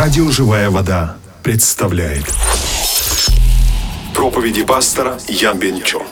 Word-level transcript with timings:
Радио 0.00 0.30
«Живая 0.30 0.70
вода» 0.70 1.16
представляет 1.42 2.24
Проповеди 4.14 4.64
пастора 4.64 5.18
Ян 5.28 5.58
Бенчо 5.58 6.02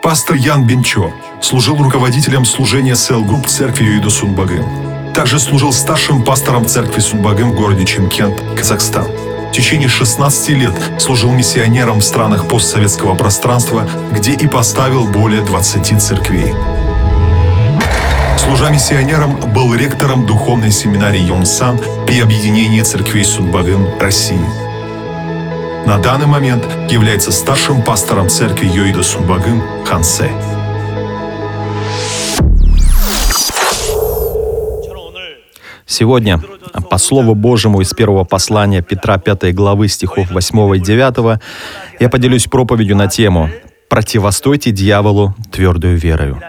Пастор 0.00 0.36
Ян 0.36 0.64
Бенчо 0.64 1.12
служил 1.42 1.76
руководителем 1.76 2.44
служения 2.44 2.94
Cell 2.94 3.24
Group 3.24 3.48
церкви 3.48 3.82
Ёидо 3.82 4.10
Сунбогым. 4.10 5.12
Также 5.12 5.40
служил 5.40 5.72
старшим 5.72 6.24
пастором 6.24 6.68
церкви 6.68 7.00
Сунбогым 7.00 7.50
в 7.50 7.56
городе 7.56 7.84
Чимкент, 7.84 8.40
Казахстан. 8.56 9.08
В 9.48 9.50
течение 9.50 9.88
16 9.88 10.50
лет 10.50 10.74
служил 11.00 11.32
миссионером 11.32 11.98
в 11.98 12.04
странах 12.04 12.46
постсоветского 12.46 13.16
пространства, 13.16 13.90
где 14.12 14.34
и 14.34 14.46
поставил 14.46 15.08
более 15.08 15.42
20 15.42 16.00
церквей. 16.00 16.54
Служа 18.50 18.68
миссионером, 18.68 19.38
был 19.54 19.72
ректором 19.76 20.26
духовной 20.26 20.72
семинарии 20.72 21.20
Йонсан 21.20 21.78
при 22.04 22.20
объединении 22.20 22.82
церквей 22.82 23.24
Судбагын 23.24 24.00
России. 24.00 24.44
На 25.86 25.98
данный 25.98 26.26
момент 26.26 26.64
является 26.90 27.30
старшим 27.30 27.80
пастором 27.80 28.28
церкви 28.28 28.66
Йоида 28.66 29.04
Сунбагын 29.04 29.62
Хансе. 29.86 30.32
Сегодня, 35.86 36.40
по 36.90 36.98
Слову 36.98 37.36
Божьему 37.36 37.82
из 37.82 37.94
первого 37.94 38.24
послания 38.24 38.82
Петра 38.82 39.18
5 39.18 39.54
главы 39.54 39.86
стихов 39.86 40.32
8 40.32 40.74
и 40.74 40.80
9, 40.80 41.40
я 42.00 42.08
поделюсь 42.08 42.46
проповедью 42.46 42.96
на 42.96 43.06
тему 43.06 43.48
«Противостойте 43.88 44.72
дьяволу 44.72 45.36
твердую 45.52 45.96
верою». 45.96 46.42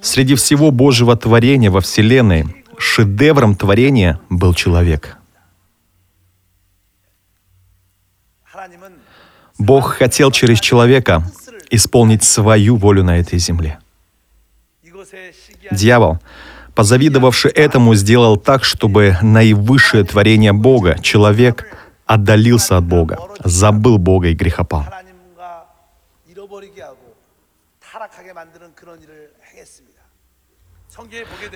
Среди 0.00 0.34
всего 0.34 0.70
Божьего 0.70 1.16
творения 1.16 1.70
во 1.70 1.80
Вселенной 1.80 2.44
шедевром 2.78 3.54
творения 3.54 4.20
был 4.28 4.54
человек. 4.54 5.16
Бог 9.58 9.94
хотел 9.94 10.30
через 10.32 10.60
человека 10.60 11.22
исполнить 11.70 12.22
свою 12.24 12.76
волю 12.76 13.04
на 13.04 13.18
этой 13.18 13.38
земле. 13.38 13.78
Дьявол, 15.70 16.18
позавидовавший 16.74 17.50
этому, 17.52 17.94
сделал 17.94 18.36
так, 18.36 18.64
чтобы 18.64 19.16
наивысшее 19.22 20.04
творение 20.04 20.52
Бога, 20.52 20.98
человек, 21.00 21.66
отдалился 22.06 22.76
от 22.76 22.84
Бога, 22.84 23.18
забыл 23.44 23.98
Бога 23.98 24.28
и 24.28 24.34
грехопал. 24.34 24.84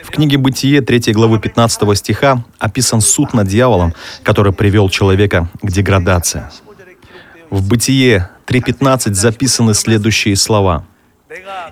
В 0.02 0.10
книге 0.10 0.38
«Бытие» 0.38 0.80
3 0.80 1.12
главы 1.12 1.38
15 1.38 1.98
стиха 1.98 2.44
описан 2.58 3.00
суд 3.00 3.34
над 3.34 3.48
дьяволом, 3.48 3.94
который 4.22 4.52
привел 4.52 4.88
человека 4.88 5.48
к 5.62 5.70
деградации. 5.70 6.44
В 7.50 7.66
«Бытие» 7.66 8.30
3.15 8.46 9.14
записаны 9.14 9.74
следующие 9.74 10.36
слова. 10.36 10.86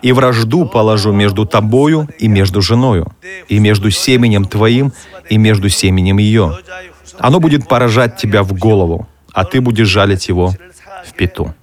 «И 0.02 0.12
вражду 0.12 0.66
положу 0.66 1.12
между 1.12 1.46
тобою 1.46 2.08
и 2.18 2.28
между 2.28 2.60
женою, 2.60 3.14
и 3.48 3.58
между 3.58 3.90
семенем 3.90 4.44
твоим 4.44 4.92
и 5.28 5.38
между 5.38 5.68
семенем 5.68 6.18
ее. 6.18 6.58
Оно 7.18 7.40
будет 7.40 7.68
поражать 7.68 8.16
тебя 8.16 8.42
в 8.42 8.52
голову, 8.52 9.06
а 9.32 9.44
ты 9.44 9.60
будешь 9.60 9.88
жалить 9.88 10.28
его 10.28 10.54
в 11.06 11.12
пету». 11.14 11.54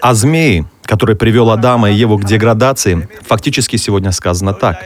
А 0.00 0.14
змеи, 0.14 0.66
который 0.84 1.16
привел 1.16 1.50
Адама 1.50 1.90
и 1.90 1.94
Еву 1.94 2.18
к 2.18 2.24
деградации, 2.24 3.08
фактически 3.22 3.76
сегодня 3.76 4.12
сказано 4.12 4.52
так. 4.52 4.84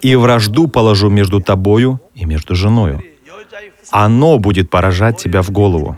«И 0.00 0.14
вражду 0.16 0.68
положу 0.68 1.10
между 1.10 1.40
тобою 1.40 2.00
и 2.14 2.24
между 2.24 2.54
женою. 2.54 3.02
Оно 3.90 4.38
будет 4.38 4.70
поражать 4.70 5.18
тебя 5.18 5.42
в 5.42 5.50
голову». 5.50 5.96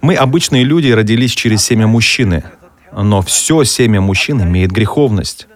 Мы, 0.00 0.16
обычные 0.16 0.64
люди, 0.64 0.90
родились 0.90 1.30
через 1.30 1.62
семя 1.62 1.86
мужчины, 1.86 2.42
но 2.92 3.22
все 3.22 3.62
семя 3.62 4.00
мужчин 4.00 4.42
имеет 4.42 4.72
греховность. 4.72 5.46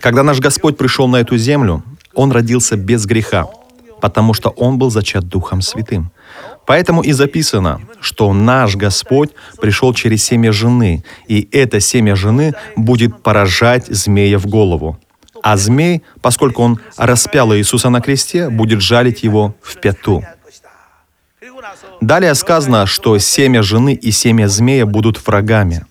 Когда 0.00 0.22
наш 0.22 0.38
Господь 0.38 0.76
пришел 0.76 1.08
на 1.08 1.16
эту 1.16 1.36
землю, 1.36 1.82
Он 2.14 2.30
родился 2.30 2.76
без 2.76 3.06
греха, 3.06 3.48
потому 4.00 4.34
что 4.34 4.50
Он 4.50 4.78
был 4.78 4.90
зачат 4.90 5.24
Духом 5.24 5.62
Святым. 5.62 6.12
Поэтому 6.66 7.02
и 7.02 7.12
записано, 7.12 7.80
что 8.00 8.32
наш 8.32 8.76
Господь 8.76 9.30
пришел 9.60 9.92
через 9.94 10.24
семя 10.24 10.52
жены, 10.52 11.04
и 11.28 11.48
это 11.52 11.80
семя 11.80 12.16
жены 12.16 12.54
будет 12.76 13.22
поражать 13.22 13.86
змея 13.86 14.38
в 14.38 14.46
голову. 14.46 14.98
А 15.42 15.56
змей, 15.56 16.02
поскольку 16.22 16.62
он 16.62 16.80
распял 16.96 17.54
Иисуса 17.54 17.90
на 17.90 18.00
кресте, 18.00 18.48
будет 18.48 18.80
жалить 18.80 19.22
его 19.22 19.54
в 19.60 19.78
пяту. 19.78 20.24
Далее 22.00 22.34
сказано, 22.34 22.86
что 22.86 23.18
семя 23.18 23.62
жены 23.62 23.94
и 23.94 24.10
семя 24.10 24.48
змея 24.48 24.86
будут 24.86 25.26
врагами. 25.26 25.84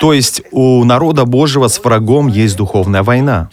То 0.00 0.12
есть 0.12 0.42
у 0.50 0.84
народа 0.84 1.24
Божьего 1.24 1.68
с 1.68 1.82
врагом 1.82 2.28
есть 2.28 2.56
духовная 2.56 3.02
война. 3.02 3.50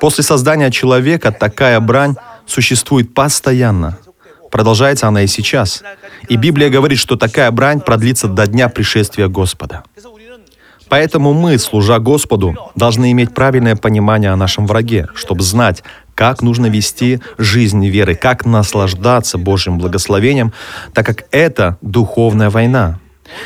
После 0.00 0.24
создания 0.24 0.70
человека 0.70 1.32
такая 1.32 1.78
брань 1.80 2.16
существует 2.50 3.14
постоянно. 3.14 3.98
Продолжается 4.50 5.06
она 5.06 5.22
и 5.22 5.26
сейчас. 5.26 5.82
И 6.28 6.36
Библия 6.36 6.70
говорит, 6.70 6.98
что 6.98 7.16
такая 7.16 7.50
брань 7.50 7.80
продлится 7.80 8.28
до 8.28 8.46
дня 8.46 8.68
пришествия 8.68 9.28
Господа. 9.28 9.84
Поэтому 10.88 11.32
мы, 11.32 11.56
служа 11.58 12.00
Господу, 12.00 12.56
должны 12.74 13.12
иметь 13.12 13.32
правильное 13.32 13.76
понимание 13.76 14.32
о 14.32 14.36
нашем 14.36 14.66
враге, 14.66 15.06
чтобы 15.14 15.42
знать, 15.42 15.84
как 16.16 16.42
нужно 16.42 16.66
вести 16.66 17.20
жизнь 17.38 17.86
веры, 17.86 18.16
как 18.16 18.44
наслаждаться 18.44 19.38
Божьим 19.38 19.78
благословением, 19.78 20.52
так 20.92 21.06
как 21.06 21.26
это 21.30 21.78
духовная 21.80 22.50
война. 22.50 22.98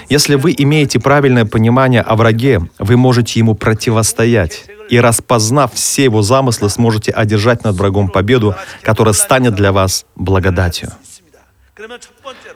Если 0.09 0.35
вы 0.35 0.55
имеете 0.57 1.01
правильное 1.01 1.45
понимание 1.45 2.01
о 2.01 2.17
враге, 2.17 2.69
вы 2.79 2.97
можете 2.97 3.39
ему 3.39 3.55
противостоять 3.55 4.67
и 4.91 5.01
распознав 5.01 5.73
все 5.75 6.05
его 6.05 6.23
замыслы, 6.23 6.69
сможете 6.69 7.11
одержать 7.11 7.65
над 7.65 7.77
врагом 7.77 8.09
победу, 8.09 8.55
которая 8.83 9.15
станет 9.15 9.55
для 9.55 9.73
вас 9.73 10.07
благодатью. 10.15 10.93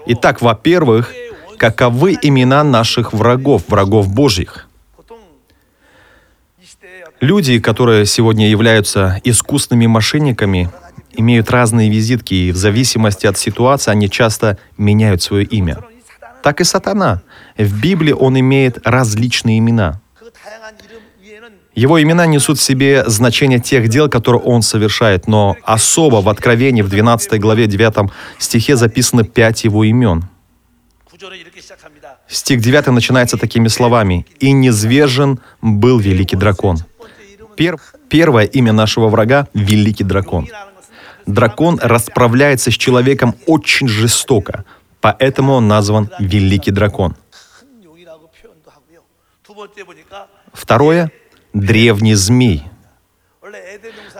Итак, 0.06 0.42
во-первых, 0.42 1.12
каковы 1.56 2.16
имена 2.20 2.62
наших 2.64 3.12
врагов, 3.12 3.64
врагов 3.68 4.08
Божьих? 4.08 4.68
Люди, 7.20 7.58
которые 7.58 8.06
сегодня 8.06 8.48
являются 8.48 9.20
искусными 9.24 9.86
мошенниками, 9.86 10.70
имеют 11.12 11.50
разные 11.50 11.90
визитки, 11.90 12.34
и 12.34 12.52
в 12.52 12.56
зависимости 12.56 13.26
от 13.26 13.36
ситуации 13.36 13.90
они 13.90 14.08
часто 14.08 14.56
меняют 14.76 15.20
свое 15.20 15.44
имя. 15.44 15.78
Так 16.42 16.60
и 16.60 16.64
сатана. 16.64 17.22
В 17.56 17.80
Библии 17.80 18.12
он 18.12 18.38
имеет 18.38 18.86
различные 18.86 19.58
имена. 19.58 20.00
Его 21.74 22.02
имена 22.02 22.26
несут 22.26 22.58
в 22.58 22.62
себе 22.62 23.04
значение 23.06 23.60
тех 23.60 23.88
дел, 23.88 24.08
которые 24.08 24.42
он 24.42 24.62
совершает, 24.62 25.28
но 25.28 25.56
особо 25.62 26.16
в 26.16 26.28
Откровении 26.28 26.82
в 26.82 26.88
12 26.88 27.40
главе 27.40 27.66
9 27.66 28.10
стихе 28.38 28.76
записано 28.76 29.22
пять 29.24 29.64
его 29.64 29.84
имен. 29.84 30.24
Стих 32.26 32.60
9 32.60 32.88
начинается 32.88 33.36
такими 33.36 33.68
словами 33.68 34.26
«И 34.40 34.50
низвержен 34.52 35.38
был 35.62 35.98
великий 35.98 36.36
дракон». 36.36 36.78
Пер, 37.58 37.76
первое 38.08 38.44
имя 38.44 38.72
нашего 38.72 39.08
врага— 39.08 39.48
Великий 39.52 40.04
Дракон. 40.04 40.46
Дракон 41.26 41.80
расправляется 41.82 42.70
с 42.70 42.74
человеком 42.74 43.34
очень 43.46 43.88
жестоко, 43.88 44.64
поэтому 45.00 45.54
он 45.54 45.68
назван 45.68 46.10
Великий 46.18 46.70
Дракон. 46.70 47.14
Второе 50.52 51.10
древний 51.52 52.14
змей. 52.14 52.64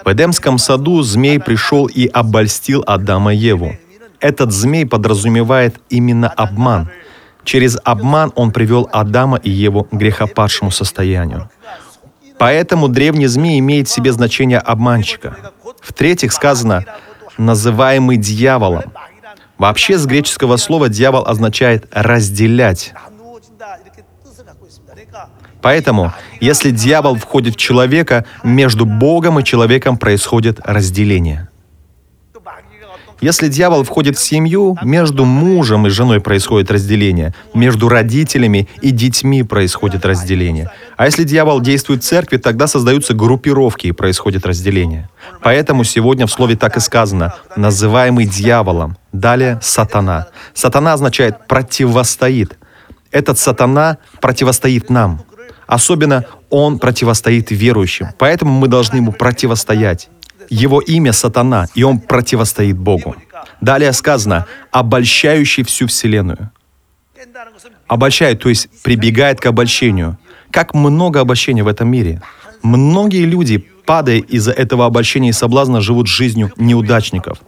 В 0.04 0.12
Эдемском 0.12 0.58
саду 0.58 1.02
змей 1.02 1.38
пришел 1.40 1.86
и 1.86 2.06
обольстил 2.06 2.82
Адама 2.86 3.34
и 3.34 3.36
Еву. 3.36 3.76
Этот 4.20 4.52
змей 4.52 4.86
подразумевает 4.86 5.80
именно 5.90 6.28
обман. 6.28 6.88
Через 7.44 7.78
обман 7.84 8.32
он 8.34 8.52
привел 8.52 8.88
Адама 8.92 9.38
и 9.38 9.50
Еву 9.50 9.84
к 9.84 9.92
грехопадшему 9.92 10.70
состоянию. 10.70 11.50
Поэтому 12.38 12.88
древний 12.88 13.26
змей 13.26 13.58
имеет 13.58 13.88
в 13.88 13.90
себе 13.90 14.12
значение 14.12 14.58
обманщика. 14.58 15.36
В-третьих, 15.80 16.32
сказано 16.32 16.84
«называемый 17.36 18.16
дьяволом». 18.16 18.92
Вообще 19.58 19.99
с 19.99 20.06
греческого 20.06 20.56
слова 20.56 20.88
«дьявол» 20.88 21.26
означает 21.26 21.88
«разделять». 21.93 22.94
Поэтому, 25.60 26.12
если 26.40 26.70
дьявол 26.70 27.16
входит 27.16 27.55
в 27.55 27.58
человека, 27.58 28.25
между 28.44 28.87
Богом 28.87 29.40
и 29.40 29.44
человеком 29.44 29.99
происходит 29.99 30.60
разделение. 30.64 31.47
Если 33.20 33.48
дьявол 33.48 33.82
входит 33.82 34.16
в 34.16 34.22
семью, 34.22 34.76
между 34.82 35.24
мужем 35.24 35.86
и 35.86 35.90
женой 35.90 36.20
происходит 36.20 36.70
разделение, 36.70 37.34
между 37.52 37.88
родителями 37.88 38.68
и 38.80 38.92
детьми 38.92 39.42
происходит 39.42 40.06
разделение. 40.06 40.70
А 40.96 41.06
если 41.06 41.24
дьявол 41.24 41.60
действует 41.60 42.04
в 42.04 42.06
церкви, 42.06 42.36
тогда 42.36 42.68
создаются 42.68 43.14
группировки 43.14 43.88
и 43.88 43.92
происходит 43.92 44.46
разделение. 44.46 45.08
Поэтому 45.42 45.82
сегодня 45.82 46.26
в 46.26 46.30
слове 46.30 46.56
так 46.56 46.76
и 46.76 46.80
сказано, 46.80 47.34
называемый 47.56 48.24
дьяволом. 48.26 48.96
Далее 49.12 49.58
сатана. 49.62 50.28
Сатана 50.54 50.92
означает 50.92 51.48
противостоит. 51.48 52.56
Этот 53.10 53.38
сатана 53.38 53.98
противостоит 54.20 54.90
нам. 54.90 55.22
Особенно 55.66 56.24
он 56.50 56.78
противостоит 56.78 57.50
верующим. 57.50 58.08
Поэтому 58.18 58.52
мы 58.52 58.68
должны 58.68 58.96
ему 58.96 59.12
противостоять. 59.12 60.08
Его 60.48 60.80
имя 60.80 61.12
Сатана, 61.12 61.66
и 61.74 61.82
он 61.82 62.00
противостоит 62.00 62.78
Богу. 62.78 63.16
Далее 63.60 63.92
сказано, 63.92 64.46
обольщающий 64.70 65.64
всю 65.64 65.86
Вселенную. 65.86 66.50
Обольщает, 67.86 68.40
то 68.40 68.48
есть 68.48 68.68
прибегает 68.82 69.40
к 69.40 69.46
обольщению. 69.46 70.18
Как 70.50 70.74
много 70.74 71.20
обольщения 71.20 71.64
в 71.64 71.68
этом 71.68 71.88
мире. 71.88 72.22
Многие 72.62 73.24
люди, 73.24 73.58
падая 73.58 74.18
из-за 74.18 74.52
этого 74.52 74.86
обольщения 74.86 75.30
и 75.30 75.32
соблазна, 75.32 75.80
живут 75.80 76.06
жизнью 76.06 76.52
неудачников. 76.56 77.38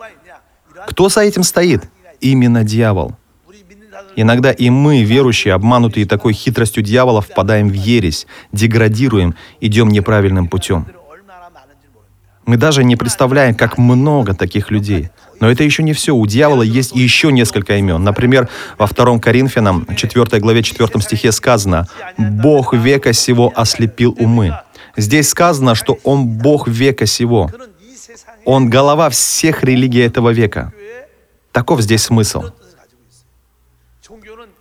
Кто 0.87 1.09
за 1.09 1.21
этим 1.23 1.43
стоит? 1.43 1.85
Именно 2.21 2.65
дьявол. 2.65 3.17
Иногда 4.17 4.51
и 4.51 4.71
мы, 4.71 5.03
верующие, 5.03 5.55
обманутые 5.55 6.07
такой 6.07 6.33
хитростью 6.33 6.83
дьявола, 6.83 7.21
впадаем 7.21 7.69
в 7.69 7.75
ересь, 7.75 8.27
деградируем, 8.53 9.35
идем 9.61 9.89
неправильным 9.89 10.49
путем. 10.49 10.87
Мы 12.47 12.57
даже 12.57 12.85
не 12.85 12.97
представляем, 12.97 13.55
как 13.55 13.79
много 13.79 14.35
таких 14.35 14.71
людей. 14.71 15.11
Но 15.41 15.51
это 15.51 15.65
еще 15.65 15.83
не 15.83 15.93
все. 15.93 16.15
У 16.15 16.27
дьявола 16.27 16.63
есть 16.63 16.93
еще 16.95 17.33
несколько 17.33 17.77
имен. 17.77 18.03
Например, 18.03 18.49
во 18.79 18.87
2 18.87 19.19
Коринфянам, 19.19 19.87
4 19.97 20.41
главе, 20.41 20.63
4 20.63 21.01
стихе 21.01 21.33
сказано 21.33 21.87
«Бог 22.19 22.75
века 22.75 23.13
сего 23.13 23.53
ослепил 23.55 24.17
умы». 24.19 24.59
Здесь 24.97 25.31
сказано, 25.31 25.75
что 25.75 25.99
Он 26.05 26.27
Бог 26.27 26.69
века 26.69 27.07
сего. 27.07 27.51
Он 28.45 28.69
голова 28.69 29.09
всех 29.11 29.65
религий 29.65 30.01
этого 30.01 30.31
века. 30.31 30.73
Таков 31.53 31.81
здесь 31.81 32.03
смысл. 32.03 32.45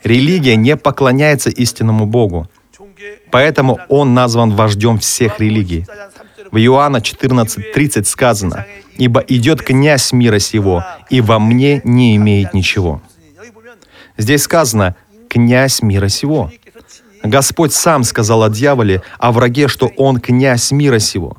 Религия 0.04 0.56
не 0.56 0.78
поклоняется 0.78 1.50
истинному 1.50 2.06
Богу. 2.06 2.48
Поэтому 3.32 3.80
Он 3.90 4.14
назван 4.14 4.56
вождем 4.56 5.00
всех 5.00 5.40
религий. 5.40 5.86
В 6.52 6.58
Иоанна 6.58 6.98
14.30 6.98 8.06
сказано, 8.06 8.66
«Ибо 8.98 9.20
идет 9.22 9.62
князь 9.62 10.12
мира 10.12 10.40
сего, 10.40 10.84
и 11.10 11.22
во 11.22 11.40
мне 11.40 11.82
не 11.84 12.16
имеет 12.16 12.54
ничего». 12.54 13.02
Здесь 14.18 14.44
сказано 14.44 14.96
«князь 15.28 15.82
мира 15.82 16.08
сего». 16.10 16.52
Господь 17.24 17.74
сам 17.74 18.04
сказал 18.04 18.44
о 18.44 18.50
дьяволе, 18.50 19.02
о 19.18 19.32
враге, 19.32 19.68
что 19.68 19.88
он 19.98 20.20
князь 20.20 20.72
мира 20.72 21.00
сего. 21.00 21.38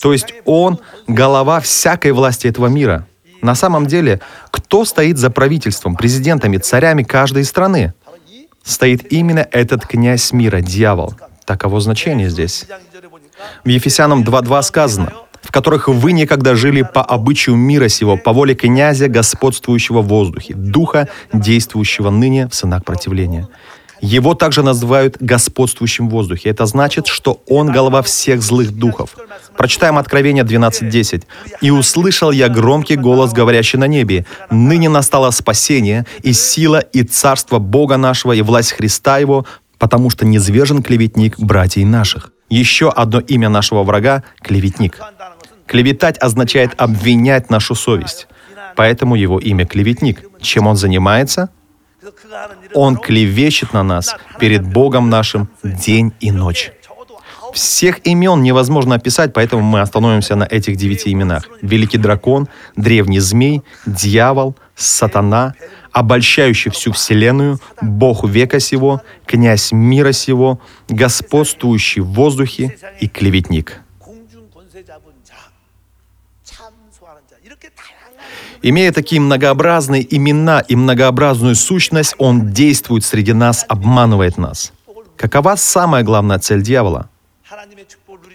То 0.00 0.12
есть 0.12 0.34
он 0.44 0.80
голова 1.06 1.60
всякой 1.60 2.12
власти 2.12 2.46
этого 2.46 2.66
мира. 2.66 3.06
На 3.42 3.54
самом 3.54 3.86
деле, 3.86 4.20
кто 4.50 4.84
стоит 4.84 5.18
за 5.18 5.30
правительством, 5.30 5.96
президентами, 5.96 6.56
царями 6.56 7.02
каждой 7.02 7.44
страны? 7.44 7.92
Стоит 8.62 9.12
именно 9.12 9.46
этот 9.50 9.86
князь 9.86 10.32
мира, 10.32 10.60
дьявол. 10.60 11.14
Таково 11.44 11.80
значение 11.80 12.30
здесь. 12.30 12.64
В 13.64 13.68
Ефесянам 13.68 14.22
2.2 14.22 14.62
сказано, 14.62 15.12
в 15.42 15.50
которых 15.50 15.88
вы 15.88 16.12
некогда 16.12 16.56
жили 16.56 16.82
по 16.82 17.02
обычаю 17.02 17.56
мира 17.56 17.88
сего, 17.88 18.16
по 18.16 18.32
воле 18.32 18.54
князя, 18.54 19.08
господствующего 19.08 20.00
в 20.00 20.08
воздухе, 20.08 20.54
духа, 20.54 21.08
действующего 21.32 22.10
ныне 22.10 22.48
в 22.48 22.54
сынах 22.54 22.84
противления. 22.84 23.48
Его 24.00 24.34
также 24.34 24.62
называют 24.62 25.16
господствующим 25.18 26.08
в 26.08 26.10
воздухе. 26.10 26.50
Это 26.50 26.66
значит, 26.66 27.06
что 27.06 27.42
он 27.48 27.72
голова 27.72 28.02
всех 28.02 28.42
злых 28.42 28.70
духов. 28.70 29.16
Прочитаем 29.56 29.96
Откровение 29.96 30.44
12.10. 30.44 31.22
«И 31.62 31.70
услышал 31.70 32.30
я 32.30 32.50
громкий 32.50 32.96
голос, 32.96 33.32
говорящий 33.32 33.78
на 33.78 33.86
небе, 33.86 34.26
ныне 34.50 34.90
настало 34.90 35.30
спасение, 35.30 36.04
и 36.22 36.34
сила, 36.34 36.80
и 36.80 37.02
царство 37.02 37.58
Бога 37.58 37.96
нашего, 37.96 38.32
и 38.32 38.42
власть 38.42 38.72
Христа 38.72 39.16
Его, 39.16 39.46
потому 39.78 40.10
что 40.10 40.26
низвержен 40.26 40.82
клеветник 40.82 41.38
братьей 41.38 41.86
наших». 41.86 42.33
Еще 42.54 42.88
одно 42.88 43.18
имя 43.18 43.48
нашего 43.48 43.82
врага— 43.82 44.22
клеветник. 44.40 45.00
Клеветать 45.66 46.18
означает 46.18 46.70
обвинять 46.76 47.50
нашу 47.50 47.74
совесть. 47.74 48.28
Поэтому 48.76 49.16
его 49.16 49.40
имя 49.40 49.66
клеветник. 49.66 50.22
Чем 50.40 50.68
он 50.68 50.76
занимается? 50.76 51.48
Он 52.72 52.96
клевещет 52.96 53.72
на 53.72 53.82
нас 53.82 54.14
перед 54.38 54.62
Богом 54.64 55.10
нашим 55.10 55.48
день 55.64 56.12
и 56.20 56.30
ночь. 56.30 56.70
Всех 57.52 58.06
имен 58.06 58.42
невозможно 58.42 58.94
описать, 58.94 59.32
поэтому 59.32 59.62
мы 59.62 59.80
остановимся 59.80 60.36
на 60.36 60.44
этих 60.44 60.76
девяти 60.76 61.12
именах. 61.12 61.48
Великий 61.60 61.98
дракон, 61.98 62.48
древний 62.76 63.18
змей, 63.20 63.62
дьявол, 63.84 64.54
сатана, 64.76 65.54
обольщающий 65.94 66.72
всю 66.72 66.92
вселенную, 66.92 67.60
Бог 67.80 68.24
века 68.24 68.58
сего, 68.58 69.00
князь 69.26 69.72
мира 69.72 70.12
сего, 70.12 70.60
господствующий 70.88 72.02
в 72.02 72.08
воздухе 72.08 72.76
и 73.00 73.08
клеветник. 73.08 73.80
Имея 78.60 78.92
такие 78.92 79.20
многообразные 79.20 80.04
имена 80.16 80.60
и 80.60 80.74
многообразную 80.74 81.54
сущность, 81.54 82.14
он 82.18 82.50
действует 82.50 83.04
среди 83.04 83.32
нас, 83.32 83.64
обманывает 83.68 84.36
нас. 84.36 84.72
Какова 85.16 85.54
самая 85.56 86.02
главная 86.02 86.38
цель 86.38 86.62
дьявола? 86.62 87.08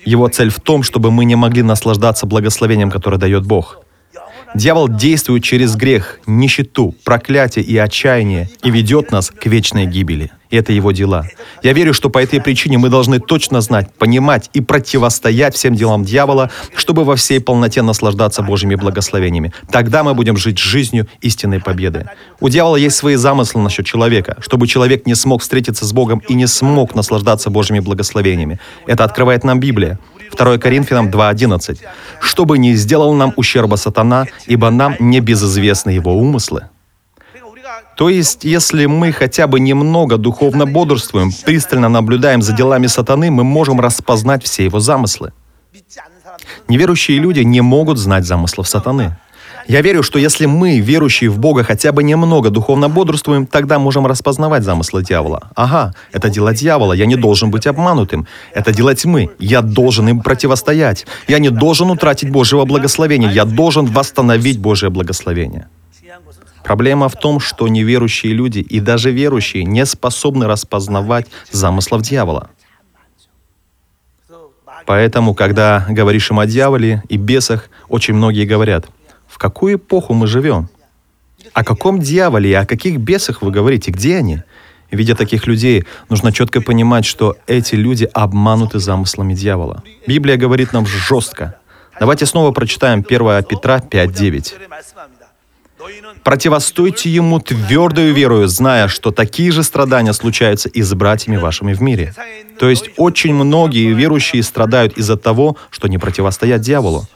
Его 0.06 0.29
цель 0.29 0.50
в 0.50 0.61
том, 0.61 0.83
чтобы 0.83 1.11
мы 1.11 1.25
не 1.25 1.35
могли 1.35 1.61
наслаждаться 1.61 2.25
благословением, 2.25 2.89
которое 2.89 3.17
дает 3.17 3.45
Бог. 3.45 3.81
Дьявол 4.56 4.90
действует 4.90 5.44
через 5.44 5.75
грех, 5.75 6.19
нищету, 6.25 6.96
проклятие 7.04 7.63
и 7.63 7.78
отчаяние 7.78 8.50
и 8.63 8.72
ведет 8.72 9.12
нас 9.12 9.30
к 9.30 9.46
вечной 9.46 9.86
гибели. 9.86 10.31
И 10.50 10.57
это 10.57 10.74
его 10.74 10.92
дела. 10.92 11.25
Я 11.62 11.74
верю, 11.74 11.94
что 11.94 12.10
по 12.10 12.18
этой 12.18 12.42
причине 12.42 12.80
мы 12.80 12.90
должны 12.90 13.19
точно 13.19 13.62
знать, 13.62 13.94
понимать 13.94 14.50
и 14.54 14.62
противостоять 14.62 15.56
всем 15.56 15.75
делам 15.75 16.04
дьявола, 16.04 16.50
чтобы 16.75 17.04
во 17.04 17.16
всей 17.16 17.40
полноте 17.40 17.84
наслаждаться 17.84 18.42
Божьими 18.42 18.74
благословениями. 18.74 19.54
Тогда 19.72 20.04
мы 20.04 20.16
будем 20.16 20.38
жить 20.38 20.57
жизнью 20.57 21.07
истинной 21.21 21.59
победы. 21.59 22.07
У 22.40 22.50
дьявола 22.50 22.78
есть 22.78 22.95
свои 22.95 23.16
замыслы 23.16 23.62
насчет 23.62 23.85
человека, 23.85 24.38
чтобы 24.42 24.68
человек 24.68 25.06
не 25.06 25.14
смог 25.14 25.44
встретиться 25.44 25.85
с 25.85 25.94
Богом 25.94 26.23
и 26.28 26.33
не 26.33 26.47
смог 26.47 26.95
наслаждаться 26.95 27.52
Божьими 27.52 27.80
благословениями. 27.80 28.59
Это 28.88 29.04
открывает 29.04 29.44
нам 29.44 29.59
Библия. 29.59 30.00
2 30.31 30.57
Коринфянам 30.57 31.09
2.11. 31.09 31.80
«Чтобы 32.21 32.57
не 32.57 32.76
сделал 32.76 33.14
нам 33.14 33.33
ущерба 33.36 33.76
сатана, 33.76 34.26
ибо 34.48 34.69
нам 34.69 34.95
не 35.00 35.19
безызвестны 35.19 35.92
его 35.92 36.14
умыслы». 36.14 36.69
То 37.95 38.07
есть, 38.07 38.45
если 38.45 38.86
мы 38.86 39.12
хотя 39.12 39.45
бы 39.48 39.59
немного 39.59 40.18
духовно 40.18 40.66
бодрствуем, 40.66 41.31
пристально 41.45 41.90
наблюдаем 41.90 42.42
за 42.42 42.54
делами 42.54 42.88
сатаны, 42.88 43.30
мы 43.30 43.44
можем 43.44 43.81
распознать 43.81 44.44
все 44.44 44.64
его 44.64 44.80
замыслы. 44.80 45.33
Неверующие 46.69 47.19
люди 47.19 47.42
не 47.42 47.62
могут 47.62 47.98
знать 47.98 48.26
замыслов 48.26 48.69
сатаны. 48.69 49.18
Я 49.69 49.81
верю, 49.81 50.02
что 50.02 50.18
если 50.18 50.47
мы, 50.47 50.80
верующие 50.80 51.30
в 51.30 51.38
Бога, 51.38 51.64
хотя 51.64 51.92
бы 51.92 52.02
немного 52.02 52.49
духовно 52.49 52.90
бодрствуем, 52.90 53.45
тогда 53.45 53.78
можем 53.78 54.07
распознавать 54.07 54.64
замыслы 54.64 55.04
дьявола. 55.04 55.52
Ага, 55.56 55.94
это 56.11 56.31
дело 56.31 56.56
дьявола, 56.56 56.94
я 56.94 57.06
не 57.06 57.16
должен 57.16 57.52
быть 57.52 57.68
обманутым. 57.68 58.26
Это 58.56 58.73
дело 58.73 58.95
тьмы, 58.95 59.30
я 59.38 59.61
должен 59.61 60.09
им 60.09 60.21
противостоять. 60.21 61.06
Я 61.28 61.38
не 61.38 61.52
должен 61.52 61.92
утратить 61.92 62.31
Божьего 62.31 62.66
благословения, 62.66 63.30
я 63.30 63.45
должен 63.45 63.85
восстановить 63.85 64.57
Божье 64.57 64.90
благословение. 64.90 65.68
Проблема 66.64 67.07
в 67.07 67.14
том, 67.14 67.40
что 67.40 67.68
неверующие 67.68 68.33
люди 68.33 68.59
и 68.59 68.80
даже 68.80 69.11
верующие 69.11 69.66
не 69.66 69.85
способны 69.85 70.47
распознавать 70.47 71.28
замыслов 71.52 72.02
дьявола. 72.02 72.49
Поэтому, 74.88 75.35
когда 75.35 75.85
говоришь 75.88 76.31
им 76.31 76.40
о 76.40 76.47
дьяволе 76.47 77.04
и 77.07 77.18
бесах, 77.18 77.69
очень 77.88 78.16
многие 78.16 78.45
говорят– 78.45 78.88
какую 79.40 79.78
эпоху 79.78 80.14
мы 80.14 80.28
живем? 80.28 80.69
О 81.54 81.64
каком 81.64 82.00
дьяволе 82.00 82.52
и 82.52 82.54
о 82.54 82.66
каких 82.66 83.00
бесах 83.00 83.42
вы 83.42 83.50
говорите? 83.50 83.90
Где 83.92 84.18
они? 84.18 84.44
Видя 84.92 85.16
таких 85.16 85.48
людей, 85.48 85.86
нужно 86.10 86.31
четко 86.31 86.62
понимать, 86.62 87.06
что 87.06 87.38
эти 87.48 87.76
люди 87.76 88.10
обмануты 88.14 88.80
замыслами 88.80 89.34
дьявола. 89.34 89.84
Библия 90.06 90.36
говорит 90.36 90.74
нам 90.74 90.86
жестко. 90.86 91.56
Давайте 92.00 92.26
снова 92.26 92.52
прочитаем 92.52 93.06
1 93.08 93.44
Петра 93.44 93.80
5.9. 93.80 94.54
«Противостойте 96.24 97.10
ему 97.10 97.40
твердою 97.40 98.14
верою, 98.14 98.48
зная, 98.48 98.88
что 98.90 99.12
такие 99.12 99.52
же 99.52 99.64
страдания 99.64 100.14
случаются 100.14 100.68
и 100.68 100.81
с 100.81 100.94
братьями 100.94 101.38
вашими 101.38 101.74
в 101.74 101.81
мире». 101.81 102.14
То 102.60 102.69
есть 102.69 102.90
очень 102.98 103.34
многие 103.34 103.94
верующие 103.94 104.44
страдают 104.44 104.98
из-за 104.98 105.16
того, 105.16 105.56
что 105.69 105.88
не 105.88 105.98
противостоят 105.98 106.62
дьяволу. 106.62 107.08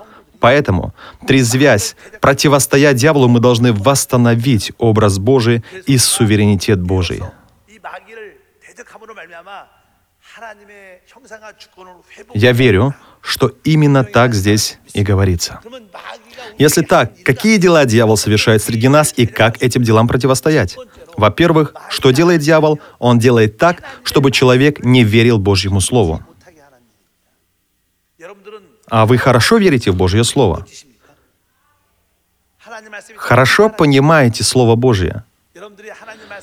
Поэтому, 0.43 0.93
трезвясь, 1.25 1.95
противостоя 2.19 2.91
дьяволу, 2.93 3.29
мы 3.29 3.39
должны 3.39 3.71
восстановить 3.71 4.73
образ 4.77 5.17
Божий 5.17 5.63
и 5.85 5.97
суверенитет 5.97 6.81
Божий. 6.81 7.23
Я 12.33 12.51
верю, 12.51 12.93
что 13.21 13.53
именно 13.63 14.03
так 14.03 14.33
здесь 14.33 14.79
и 14.93 15.01
говорится. 15.01 15.61
Если 16.57 16.81
так, 16.81 17.13
какие 17.23 17.55
дела 17.55 17.85
дьявол 17.85 18.17
совершает 18.17 18.61
среди 18.61 18.89
нас 18.89 19.13
и 19.15 19.25
как 19.25 19.63
этим 19.63 19.81
делам 19.81 20.09
противостоять? 20.09 20.75
Во-первых, 21.15 21.73
что 21.87 22.11
делает 22.11 22.41
дьявол? 22.41 22.81
Он 22.99 23.17
делает 23.17 23.57
так, 23.57 23.81
чтобы 24.03 24.31
человек 24.31 24.83
не 24.83 25.05
верил 25.05 25.39
Божьему 25.39 25.79
Слову. 25.79 26.21
А 28.93 29.07
вы 29.07 29.17
хорошо 29.17 29.57
верите 29.57 29.89
в 29.89 29.95
Божье 29.95 30.23
Слово? 30.23 30.67
Хорошо 33.15 33.69
понимаете 33.69 34.43
Слово 34.43 34.75
Божье? 34.75 35.23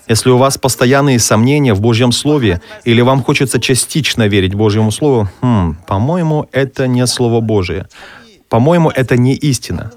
Если 0.08 0.30
у 0.30 0.36
вас 0.36 0.58
постоянные 0.58 1.20
сомнения 1.20 1.74
в 1.74 1.80
Божьем 1.80 2.10
Слове, 2.10 2.60
или 2.84 3.02
вам 3.02 3.22
хочется 3.22 3.60
частично 3.60 4.26
верить 4.26 4.54
Божьему 4.54 4.90
Слову, 4.90 5.28
хм, 5.40 5.76
по-моему, 5.86 6.48
это 6.50 6.88
не 6.88 7.06
Слово 7.06 7.40
Божие. 7.40 7.86
По-моему, 8.48 8.90
это 8.90 9.16
не 9.16 9.34
истина. 9.36 9.92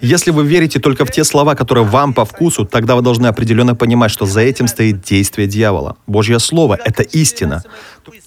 Если 0.00 0.30
вы 0.30 0.44
верите 0.44 0.80
только 0.80 1.04
в 1.04 1.10
те 1.10 1.24
слова, 1.24 1.54
которые 1.54 1.84
вам 1.84 2.14
по 2.14 2.24
вкусу, 2.24 2.64
тогда 2.64 2.96
вы 2.96 3.02
должны 3.02 3.26
определенно 3.26 3.74
понимать, 3.74 4.10
что 4.10 4.26
за 4.26 4.40
этим 4.40 4.68
стоит 4.68 5.02
действие 5.02 5.48
дьявола. 5.48 5.96
Божье 6.06 6.38
Слово— 6.38 6.78
это 6.84 7.02
истина. 7.02 7.62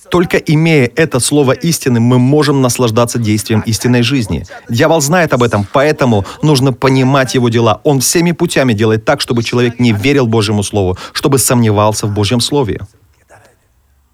Только 0.09 0.37
имея 0.37 0.91
это 0.95 1.19
слово 1.19 1.53
истины, 1.53 1.99
мы 1.99 2.19
можем 2.19 2.61
наслаждаться 2.61 3.17
действием 3.17 3.61
истинной 3.61 4.03
жизни. 4.03 4.45
Дьявол 4.69 5.01
знает 5.01 5.33
об 5.33 5.41
этом, 5.41 5.67
поэтому 5.73 6.25
нужно 6.43 6.73
понимать 6.73 7.35
его 7.35 7.49
дела. 7.49 7.81
Он 7.83 7.99
всеми 7.99 8.31
путями 8.31 8.73
делает 8.73 9.03
так, 9.03 9.19
чтобы 9.19 9.43
человек 9.43 9.79
не 9.79 9.93
верил 9.93 10.27
Божьему 10.27 10.63
Слову, 10.63 10.97
чтобы 11.11 11.39
сомневался 11.39 12.05
в 12.05 12.13
Божьем 12.13 12.39
Слове. 12.39 12.81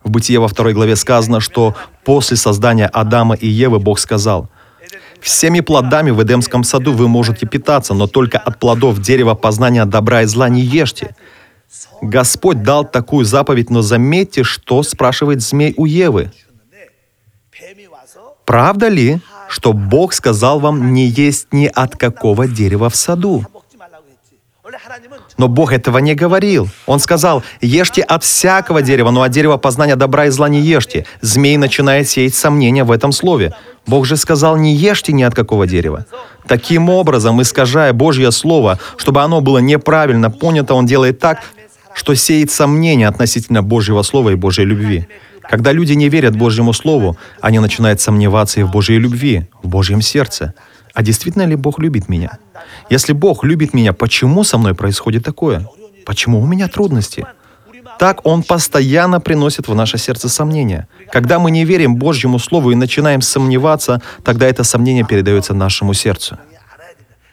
В 0.03 0.10
Бытие 0.10 0.39
во 0.39 0.48
второй 0.48 0.74
главе 0.74 0.96
сказано, 0.96 1.41
что 1.41 1.75
после 2.05 2.38
создания 2.38 2.88
Адама 2.88 3.36
и 3.36 3.48
Евы 3.48 3.79
Бог 3.79 4.00
сказал— 4.00 4.50
Всеми 5.21 5.59
плодами 5.59 6.11
в 6.11 6.21
Эдемском 6.23 6.63
саду 6.63 6.93
вы 6.93 7.07
можете 7.07 7.45
питаться, 7.45 7.93
но 7.93 8.07
только 8.07 8.39
от 8.39 8.59
плодов 8.59 8.99
дерева 8.99 9.35
познания 9.35 9.85
добра 9.85 10.23
и 10.23 10.25
зла 10.25 10.49
не 10.49 10.61
ешьте. 10.61 11.15
Господь 12.01 12.63
дал 12.63 12.83
такую 12.83 13.25
заповедь, 13.25 13.69
но 13.69 13.81
заметьте, 13.81 14.43
что 14.43 14.81
спрашивает 14.83 15.41
змей 15.41 15.73
у 15.77 15.85
Евы. 15.85 16.31
Правда 18.45 18.87
ли, 18.87 19.21
что 19.47 19.73
Бог 19.73 20.13
сказал 20.13 20.59
вам 20.59 20.93
не 20.93 21.05
есть 21.05 21.53
ни 21.53 21.67
от 21.67 21.95
какого 21.95 22.47
дерева 22.47 22.89
в 22.89 22.95
саду? 22.95 23.45
Но 25.37 25.47
Бог 25.47 25.73
этого 25.73 25.97
не 25.99 26.15
говорил. 26.15 26.69
Он 26.85 26.99
сказал, 26.99 27.43
ешьте 27.61 28.01
от 28.01 28.23
всякого 28.23 28.81
дерева, 28.81 29.11
но 29.11 29.21
от 29.21 29.31
дерева 29.31 29.57
познания 29.57 29.95
добра 29.95 30.25
и 30.25 30.29
зла 30.29 30.49
не 30.49 30.61
ешьте. 30.61 31.05
Змей 31.21 31.57
начинает 31.57 32.07
сеять 32.07 32.35
сомнения 32.35 32.83
в 32.83 32.91
этом 32.91 33.11
слове. 33.11 33.53
Бог 33.87 34.05
же 34.05 34.17
сказал, 34.17 34.57
не 34.57 34.75
ешьте 34.75 35.13
ни 35.13 35.23
от 35.23 35.33
какого 35.33 35.67
дерева. 35.67 36.05
Таким 36.47 36.89
образом, 36.89 37.41
искажая 37.41 37.93
Божье 37.93 38.31
Слово, 38.31 38.79
чтобы 38.97 39.21
оно 39.21 39.41
было 39.41 39.57
неправильно 39.57 40.29
понято, 40.29 40.73
Он 40.73 40.85
делает 40.85 41.19
так, 41.19 41.39
что 41.93 42.15
сеет 42.15 42.51
сомнения 42.51 43.07
относительно 43.07 43.63
Божьего 43.63 44.01
Слова 44.03 44.29
и 44.29 44.35
Божьей 44.35 44.65
любви. 44.65 45.07
Когда 45.49 45.71
люди 45.71 45.93
не 45.93 46.07
верят 46.09 46.35
Божьему 46.35 46.73
Слову, 46.73 47.17
они 47.41 47.59
начинают 47.59 47.99
сомневаться 47.99 48.59
и 48.59 48.63
в 48.63 48.71
Божьей 48.71 48.99
любви, 48.99 49.49
в 49.63 49.67
Божьем 49.67 50.01
сердце. 50.01 50.53
А 50.93 51.03
действительно 51.03 51.43
ли 51.43 51.55
Бог 51.55 51.79
любит 51.79 52.10
меня? 52.10 52.38
Если 52.89 53.13
Бог 53.13 53.43
любит 53.43 53.74
меня, 53.74 53.93
почему 53.93 54.43
со 54.43 54.57
мной 54.57 54.74
происходит 54.75 55.24
такое? 55.24 55.67
Почему 56.05 56.41
у 56.41 56.45
меня 56.45 56.67
трудности? 56.67 57.25
Так 58.00 58.25
Он 58.25 58.43
постоянно 58.43 59.19
приносит 59.19 59.67
в 59.67 59.75
наше 59.75 59.98
сердце 59.98 60.29
сомнения. 60.29 60.88
Когда 61.12 61.39
мы 61.39 61.51
не 61.51 61.65
верим 61.65 61.95
Божьему 61.95 62.39
Слову 62.39 62.71
и 62.71 62.75
начинаем 62.75 63.21
сомневаться, 63.21 64.01
тогда 64.24 64.48
это 64.48 64.63
сомнение 64.63 65.05
передается 65.05 65.53
нашему 65.53 65.93
сердцу. 65.93 66.38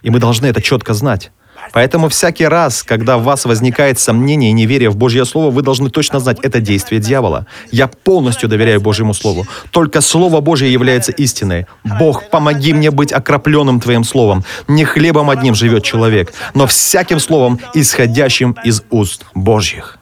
И 0.03 0.11
мы 0.11 0.19
должны 0.21 0.47
это 0.47 0.63
четко 0.63 0.95
знать. 0.95 1.33
Поэтому 1.73 2.09
всякий 2.09 2.47
раз, 2.47 2.83
когда 2.83 3.19
в 3.19 3.25
вас 3.25 3.45
возникает 3.45 3.99
сомнение 3.99 4.51
и 4.51 4.53
неверие 4.53 4.91
в 4.91 4.97
Божье 4.97 5.25
Слово, 5.25 5.51
вы 5.51 5.63
должны 5.63 5.91
точно 5.91 6.21
знать, 6.21 6.39
это 6.43 6.61
действие 6.61 7.01
дьявола. 7.01 7.47
Я 7.71 7.89
полностью 7.89 8.49
доверяю 8.49 8.81
Божьему 8.81 9.15
Слову. 9.15 9.47
Только 9.71 10.01
Слово 10.01 10.41
Божье 10.41 10.73
является 10.73 11.13
истиной. 11.13 11.67
Бог, 11.85 12.31
помоги 12.31 12.73
мне 12.73 12.91
быть 12.91 13.13
окропленным 13.13 13.81
Твоим 13.81 14.05
Словом. 14.05 14.45
Не 14.67 14.85
хлебом 14.85 15.31
одним 15.31 15.55
живет 15.55 15.85
человек, 15.85 16.33
но 16.55 16.67
всяким 16.67 17.21
Словом, 17.21 17.61
исходящим 17.75 18.57
из 18.65 18.83
уст 18.91 19.25
Божьих. 19.35 19.99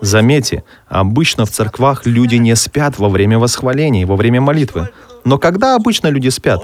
Заметьте, 0.00 0.64
обычно 0.88 1.46
в 1.46 1.50
церквах 1.50 2.06
люди 2.06 2.36
не 2.36 2.54
спят 2.56 2.98
во 2.98 3.08
время 3.08 3.38
восхвалений, 3.38 4.04
во 4.04 4.16
время 4.16 4.40
молитвы. 4.40 4.90
Но 5.24 5.38
когда 5.38 5.74
обычно 5.74 6.08
люди 6.08 6.28
спят? 6.28 6.62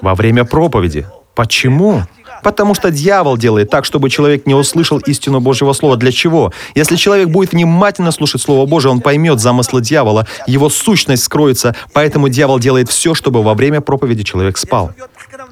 Во 0.00 0.14
время 0.14 0.44
проповеди. 0.44 1.06
Почему? 1.34 2.02
Потому 2.42 2.74
что 2.74 2.90
дьявол 2.90 3.36
делает 3.36 3.70
так, 3.70 3.84
чтобы 3.84 4.10
человек 4.10 4.46
не 4.46 4.54
услышал 4.54 4.98
истину 4.98 5.40
Божьего 5.40 5.72
Слова. 5.72 5.96
Для 5.96 6.12
чего? 6.12 6.52
Если 6.74 6.96
человек 6.96 7.28
будет 7.28 7.52
внимательно 7.52 8.12
слушать 8.12 8.42
Слово 8.42 8.66
Божие, 8.66 8.92
он 8.92 9.00
поймет 9.00 9.40
замыслы 9.40 9.80
дьявола, 9.80 10.26
его 10.46 10.68
сущность 10.68 11.24
скроется, 11.24 11.74
поэтому 11.92 12.28
дьявол 12.28 12.58
делает 12.58 12.90
все, 12.90 13.14
чтобы 13.14 13.42
во 13.42 13.54
время 13.54 13.80
проповеди 13.80 14.24
человек 14.24 14.58
спал. 14.58 14.92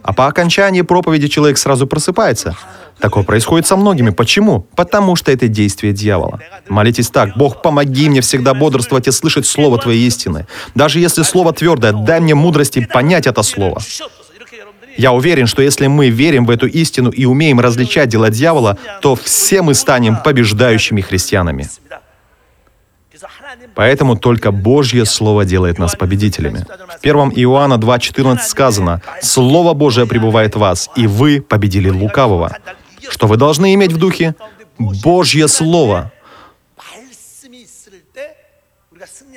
А 0.03 0.13
по 0.13 0.27
окончании 0.27 0.83
проповеди 0.83 1.29
человек 1.29 1.59
сразу 1.59 1.87
просыпается. 1.87 2.57
Такое 3.01 3.25
происходит 3.25 3.67
со 3.67 3.77
многими. 3.77 4.11
Почему? 4.11 4.67
Потому 4.77 5.17
что 5.17 5.33
это 5.33 5.49
действие 5.49 5.93
дьявола. 5.93 6.39
Молитесь 6.69 7.11
так. 7.11 7.37
«Бог, 7.37 7.63
помоги 7.63 8.09
мне 8.09 8.21
всегда 8.21 8.55
бодрствовать 8.55 9.09
и 9.09 9.11
слышать 9.11 9.47
слово 9.47 9.79
Твоей 9.79 10.07
истины. 10.07 10.47
Даже 10.75 11.01
если 11.01 11.23
слово 11.23 11.53
твердое, 11.53 11.93
дай 11.93 12.21
мне 12.21 12.35
мудрости 12.35 12.85
понять 12.85 13.27
это 13.27 13.43
слово». 13.43 13.81
Я 14.97 15.13
уверен, 15.13 15.47
что 15.47 15.63
если 15.63 15.87
мы 15.87 16.09
верим 16.09 16.45
в 16.47 16.51
эту 16.51 16.67
истину 16.67 17.11
и 17.11 17.25
умеем 17.25 17.61
различать 17.61 18.09
дела 18.09 18.31
дьявола, 18.31 18.79
то 19.01 19.15
все 19.15 19.63
мы 19.63 19.75
станем 19.75 20.17
побеждающими 20.23 21.01
христианами. 21.01 21.69
Поэтому 23.75 24.17
только 24.17 24.51
Божье 24.51 25.05
Слово 25.05 25.45
делает 25.45 25.79
нас 25.79 25.95
победителями. 25.97 26.67
В 26.67 26.99
1 27.03 27.33
Иоанна 27.37 27.75
2.14 27.75 28.39
сказано, 28.41 29.01
«Слово 29.21 29.75
Божие 29.75 30.07
пребывает 30.07 30.57
в 30.57 30.59
вас, 30.59 30.91
и 30.97 31.07
вы 31.07 31.41
победили 31.41 31.89
лукавого». 31.89 32.57
Что 33.09 33.27
вы 33.27 33.37
должны 33.37 33.75
иметь 33.75 33.93
в 33.93 33.99
духе? 33.99 34.35
Божье 34.79 35.49
Слово. 35.49 36.13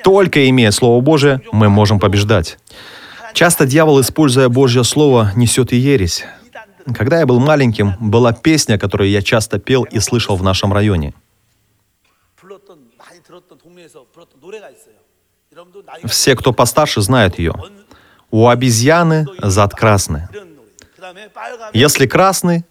Только 0.04 0.48
имея 0.48 0.70
Слово 0.70 1.00
Божие, 1.00 1.40
мы 1.52 1.68
можем 1.68 1.98
побеждать. 1.98 2.58
Часто 3.36 3.66
дьявол, 3.66 4.00
используя 4.00 4.48
Божье 4.48 4.82
Слово, 4.82 5.30
несет 5.36 5.74
и 5.74 5.76
ересь. 5.76 6.24
Когда 6.94 7.18
я 7.18 7.26
был 7.26 7.38
маленьким, 7.38 7.92
была 8.00 8.32
песня, 8.32 8.78
которую 8.78 9.10
я 9.10 9.20
часто 9.20 9.58
пел 9.58 9.82
и 9.82 10.00
слышал 10.00 10.36
в 10.36 10.42
нашем 10.42 10.72
районе. 10.72 11.12
Все, 16.06 16.34
кто 16.34 16.54
постарше, 16.54 17.02
знают 17.02 17.38
ее. 17.38 17.52
У 18.30 18.48
обезьяны 18.48 19.26
зад 19.42 19.74
красный. 19.74 20.22
Если 21.74 22.06
красный, 22.06 22.64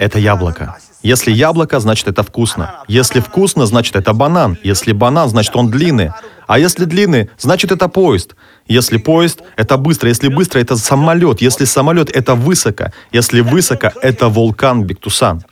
это 0.00 0.18
яблоко. 0.18 0.78
Если 1.02 1.30
яблоко, 1.30 1.78
значит 1.78 2.08
это 2.08 2.22
вкусно. 2.22 2.76
Если 2.88 3.20
вкусно, 3.20 3.66
значит 3.66 3.96
это 3.96 4.14
банан. 4.14 4.56
Если 4.64 4.92
банан, 4.92 5.28
значит 5.28 5.54
он 5.56 5.70
длинный. 5.70 6.10
А 6.46 6.58
если 6.58 6.86
длинный, 6.86 7.28
значит 7.38 7.70
это 7.70 7.88
поезд. 7.88 8.34
Если 8.66 8.96
поезд, 8.96 9.42
это 9.56 9.76
быстро. 9.76 10.08
Если 10.08 10.28
быстро, 10.28 10.58
это 10.58 10.76
самолет. 10.76 11.42
Если 11.42 11.66
самолет, 11.66 12.10
это 12.16 12.34
высоко. 12.34 12.92
Если 13.12 13.42
высоко, 13.42 13.92
это 14.00 14.28
вулкан 14.28 14.84
Бектусан. 14.84 15.42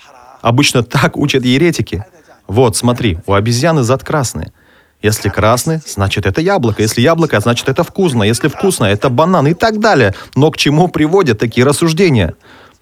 Обычно 0.41 0.83
так 0.83 1.19
учат 1.19 1.45
еретики. 1.45 2.05
Вот, 2.47 2.75
смотри, 2.75 3.19
у 3.27 3.35
обезьяны 3.35 3.83
зад 3.83 4.03
красный. 4.03 4.53
Если 5.03 5.29
красный, 5.29 5.81
значит 5.87 6.25
это 6.25 6.41
яблоко. 6.41 6.81
Если 6.83 7.03
яблоко, 7.03 7.39
значит 7.41 7.69
это 7.69 7.85
вкусно. 7.85 8.23
Если 8.23 8.49
вкусно, 8.49 8.87
это 8.87 9.11
банан 9.11 9.47
и 9.47 9.55
так 9.55 9.79
далее. 9.79 10.15
Но 10.35 10.51
к 10.51 10.57
чему 10.57 10.89
приводят 10.89 11.39
такие 11.39 11.67
рассуждения? 11.67 12.35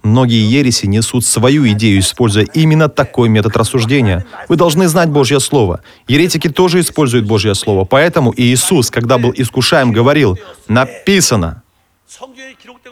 Многие 0.07 0.49
ереси 0.49 0.87
несут 0.87 1.27
свою 1.27 1.69
идею, 1.73 1.99
используя 1.99 2.45
именно 2.55 2.89
такой 2.89 3.29
метод 3.29 3.57
рассуждения. 3.57 4.25
Вы 4.49 4.55
должны 4.55 4.87
знать 4.87 5.09
Божье 5.09 5.41
Слово. 5.41 5.81
Еретики 6.07 6.49
тоже 6.49 6.79
используют 6.81 7.27
Божье 7.27 7.57
Слово. 7.57 7.85
Поэтому 7.85 8.33
Иисус, 8.37 8.91
когда 8.91 9.19
был 9.19 9.33
искушаем, 9.37 9.91
говорил 9.91 10.39
«написано». 10.69 11.63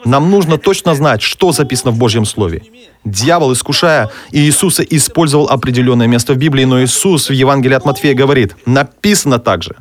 Нам 0.03 0.29
нужно 0.29 0.57
точно 0.57 0.93
знать, 0.93 1.21
что 1.21 1.53
записано 1.53 1.91
в 1.91 1.97
Божьем 1.97 2.25
Слове. 2.25 2.61
Дьявол, 3.05 3.53
искушая 3.53 4.09
Иисуса, 4.31 4.83
использовал 4.83 5.47
определенное 5.47 6.07
место 6.07 6.33
в 6.33 6.37
Библии, 6.37 6.65
но 6.65 6.83
Иисус 6.83 7.29
в 7.29 7.33
Евангелии 7.33 7.75
от 7.75 7.85
Матфея 7.85 8.13
говорит 8.13 8.57
«написано 8.65 9.39
также». 9.39 9.77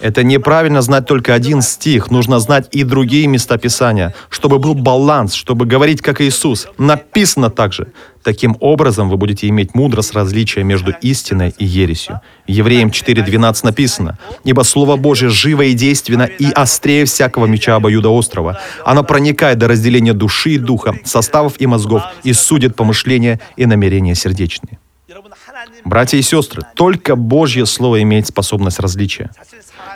Это 0.00 0.22
неправильно 0.22 0.82
знать 0.82 1.06
только 1.06 1.34
один 1.34 1.62
стих, 1.62 2.10
нужно 2.10 2.38
знать 2.38 2.68
и 2.72 2.84
другие 2.84 3.26
места 3.26 3.56
Писания, 3.58 4.14
чтобы 4.28 4.58
был 4.58 4.74
баланс, 4.74 5.34
чтобы 5.34 5.66
говорить 5.66 6.02
как 6.02 6.20
Иисус. 6.20 6.68
Написано 6.78 7.50
также. 7.50 7.88
Таким 8.22 8.56
образом 8.60 9.08
вы 9.08 9.16
будете 9.16 9.46
иметь 9.48 9.74
мудрость 9.74 10.12
различия 10.12 10.64
между 10.64 10.92
истиной 11.00 11.54
и 11.58 11.64
ересью. 11.64 12.20
Евреям 12.48 12.88
4.12 12.88 13.60
написано, 13.62 14.18
«Ибо 14.42 14.62
Слово 14.62 14.96
Божие 14.96 15.30
живо 15.30 15.62
и 15.62 15.74
действенно 15.74 16.24
и 16.24 16.50
острее 16.50 17.04
всякого 17.04 17.46
меча 17.46 17.76
обоюдоострого. 17.76 18.58
Оно 18.84 19.04
проникает 19.04 19.58
до 19.58 19.68
разделения 19.68 20.12
души 20.12 20.54
и 20.54 20.58
духа, 20.58 20.94
составов 21.04 21.54
и 21.60 21.66
мозгов, 21.66 22.02
и 22.24 22.32
судит 22.32 22.74
помышления 22.74 23.40
и 23.56 23.64
намерения 23.64 24.14
сердечные». 24.14 24.78
Братья 25.84 26.18
и 26.18 26.22
сестры, 26.22 26.62
только 26.74 27.16
Божье 27.16 27.64
Слово 27.64 28.02
имеет 28.02 28.26
способность 28.26 28.80
различия. 28.80 29.30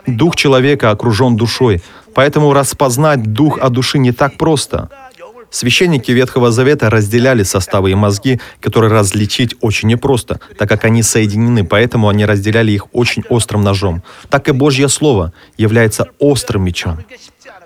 Дух 0.06 0.36
человека 0.36 0.90
окружен 0.90 1.36
душой, 1.36 1.82
поэтому 2.14 2.52
распознать 2.52 3.32
дух 3.32 3.58
от 3.60 3.72
души 3.72 3.98
не 3.98 4.12
так 4.12 4.36
просто. 4.36 4.88
Священники 5.50 6.12
Ветхого 6.12 6.52
Завета 6.52 6.90
разделяли 6.90 7.42
составы 7.42 7.90
и 7.90 7.94
мозги, 7.94 8.40
которые 8.60 8.92
различить 8.92 9.56
очень 9.60 9.88
непросто, 9.88 10.38
так 10.56 10.68
как 10.68 10.84
они 10.84 11.02
соединены, 11.02 11.64
поэтому 11.64 12.08
они 12.08 12.24
разделяли 12.24 12.70
их 12.70 12.86
очень 12.92 13.24
острым 13.28 13.62
ножом. 13.62 14.02
Так 14.28 14.48
и 14.48 14.52
Божье 14.52 14.88
Слово 14.88 15.32
является 15.58 16.06
острым 16.20 16.64
мечом. 16.64 16.98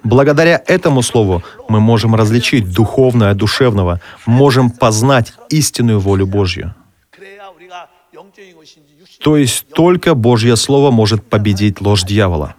Благодаря 0.02 0.62
этому 0.66 1.02
слову 1.02 1.42
мы 1.68 1.80
можем 1.80 2.14
различить 2.14 2.72
духовное 2.72 3.30
от 3.30 3.38
душевного, 3.38 4.00
можем 4.26 4.70
познать 4.70 5.32
истинную 5.50 5.98
волю 5.98 6.26
Божью. 6.26 6.74
То 9.24 9.38
есть 9.38 9.66
только 9.68 10.14
Божье 10.14 10.54
Слово 10.54 10.90
может 10.90 11.24
победить 11.24 11.80
ложь 11.80 12.02
дьявола. 12.02 12.56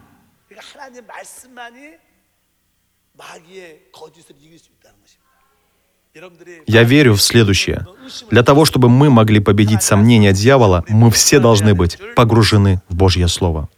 Я 6.65 6.83
верю 6.83 7.13
в 7.13 7.21
следующее. 7.21 7.85
Для 8.31 8.41
того, 8.41 8.65
чтобы 8.65 8.89
мы 8.89 9.11
могли 9.11 9.39
победить 9.39 9.83
сомнения 9.83 10.33
дьявола, 10.33 10.83
мы 10.89 11.11
все 11.11 11.37
должны 11.37 11.75
быть 11.75 11.99
погружены 12.15 12.81
в 12.89 12.95
Божье 12.95 13.27
Слово. 13.27 13.69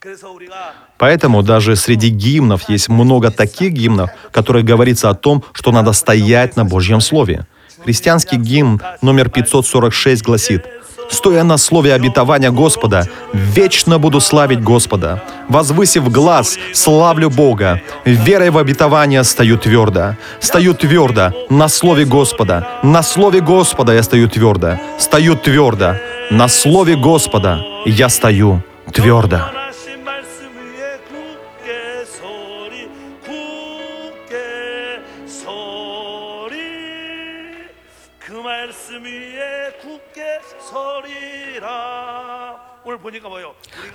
Поэтому 0.97 1.43
даже 1.43 1.75
среди 1.75 2.07
гимнов 2.07 2.69
есть 2.69 2.87
много 2.87 3.31
таких 3.31 3.73
гимнов, 3.73 4.11
которые 4.31 4.63
говорится 4.63 5.09
о 5.09 5.13
том, 5.13 5.43
что 5.51 5.73
надо 5.73 5.91
стоять 5.91 6.55
на 6.55 6.63
Божьем 6.63 7.01
Слове. 7.01 7.47
Христианский 7.83 8.37
гимн 8.37 8.81
номер 9.01 9.29
546 9.29 10.23
гласит 10.23 10.65
«Стоя 11.09 11.43
на 11.43 11.57
слове 11.57 11.93
обетования 11.93 12.51
Господа, 12.51 13.07
вечно 13.33 13.99
буду 13.99 14.19
славить 14.19 14.61
Господа. 14.61 15.23
Возвысив 15.49 16.11
глаз, 16.11 16.57
славлю 16.73 17.29
Бога. 17.29 17.81
Верой 18.05 18.49
в 18.49 18.57
обетование 18.57 19.23
стою 19.23 19.57
твердо. 19.57 20.15
Стою 20.39 20.73
твердо 20.73 21.31
на 21.49 21.69
слове 21.69 22.05
Господа. 22.05 22.67
На 22.83 23.03
слове 23.03 23.41
Господа 23.41 23.93
я 23.93 24.03
стою 24.03 24.27
твердо. 24.27 24.77
Стою 24.97 25.35
твердо. 25.35 25.95
На 26.31 26.47
слове 26.47 26.95
Господа 26.95 27.59
я 27.85 28.09
стою 28.09 28.61
твердо». 28.91 29.56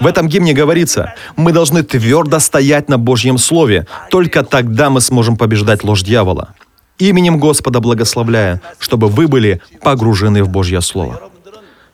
В 0.03 0.07
этом 0.09 0.27
гимне 0.27 0.53
говорится, 0.53 1.15
мы 1.37 1.53
должны 1.53 1.85
твердо 1.85 2.41
стоять 2.41 2.89
на 2.89 2.99
Божьем 2.99 3.39
Слове. 3.39 3.87
Только 4.11 4.43
тогда 4.43 4.91
мы 4.91 5.01
сможем 5.01 5.37
побеждать 5.37 5.85
ложь 5.85 6.03
дьявола. 6.03 6.55
Именем 6.99 7.39
Господа 7.39 7.79
благословляя, 7.79 8.61
чтобы 8.81 9.07
вы 9.07 9.29
были 9.29 9.61
погружены 9.81 10.43
в 10.43 10.49
Божье 10.49 10.81
Слово. 10.81 11.21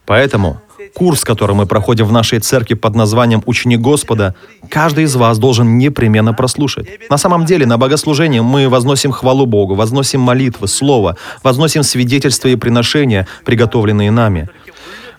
Поэтому 0.06 0.62
курс, 0.94 1.22
который 1.22 1.54
мы 1.54 1.66
проходим 1.66 2.06
в 2.06 2.12
нашей 2.12 2.38
церкви 2.38 2.72
под 2.72 2.94
названием 2.94 3.42
«Ученик 3.44 3.80
Господа», 3.80 4.34
каждый 4.70 5.04
из 5.04 5.14
вас 5.14 5.36
должен 5.38 5.76
непременно 5.76 6.32
прослушать. 6.32 6.88
На 7.10 7.18
самом 7.18 7.44
деле, 7.44 7.66
на 7.66 7.76
богослужении 7.76 8.40
мы 8.40 8.70
возносим 8.70 9.12
хвалу 9.12 9.44
Богу, 9.44 9.74
возносим 9.74 10.22
молитвы, 10.22 10.66
Слово, 10.66 11.18
возносим 11.42 11.82
свидетельства 11.82 12.48
и 12.48 12.56
приношения, 12.56 13.26
приготовленные 13.44 14.10
нами. 14.10 14.48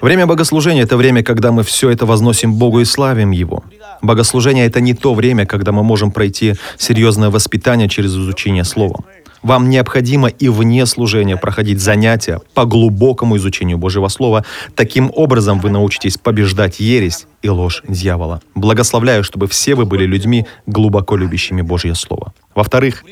Время 0.02 0.26
богослужения— 0.26 0.84
это 0.84 0.96
время, 0.96 1.24
когда 1.24 1.52
мы 1.52 1.64
все 1.64 1.90
это 1.90 2.06
возносим 2.06 2.54
Богу 2.54 2.80
и 2.80 2.86
славим 2.86 3.32
Его. 3.32 3.64
Богослужение— 4.02 4.66
это 4.68 4.80
не 4.80 4.94
то 4.94 5.14
время, 5.14 5.46
когда 5.46 5.72
мы 5.72 5.84
можем 5.84 6.12
пройти 6.12 6.56
серьезное 6.78 7.30
воспитание 7.30 7.90
через 7.90 8.12
изучение 8.12 8.64
Слова. 8.64 9.04
Вам 9.42 9.70
необходимо 9.70 10.28
и 10.28 10.50
вне 10.50 10.86
служения 10.86 11.38
проходить 11.38 11.80
занятия 11.80 12.42
по 12.54 12.66
глубокому 12.66 13.38
изучению 13.38 13.78
Божьего 13.78 14.10
Слова. 14.10 14.46
Таким 14.76 15.12
образом 15.16 15.60
вы 15.60 15.70
научитесь 15.70 16.18
побеждать 16.18 16.80
ересь 16.80 17.26
и 17.42 17.50
ложь 17.50 17.84
дьявола. 17.88 18.42
Благословляю, 18.56 19.24
чтобы 19.24 19.48
все 19.48 19.76
вы 19.76 19.86
были 19.86 20.06
людьми, 20.06 20.46
глубоко 20.66 21.16
любящими 21.16 21.62
Божье 21.62 21.96
Слово. 21.96 22.34
Во-вторых, 22.54 23.04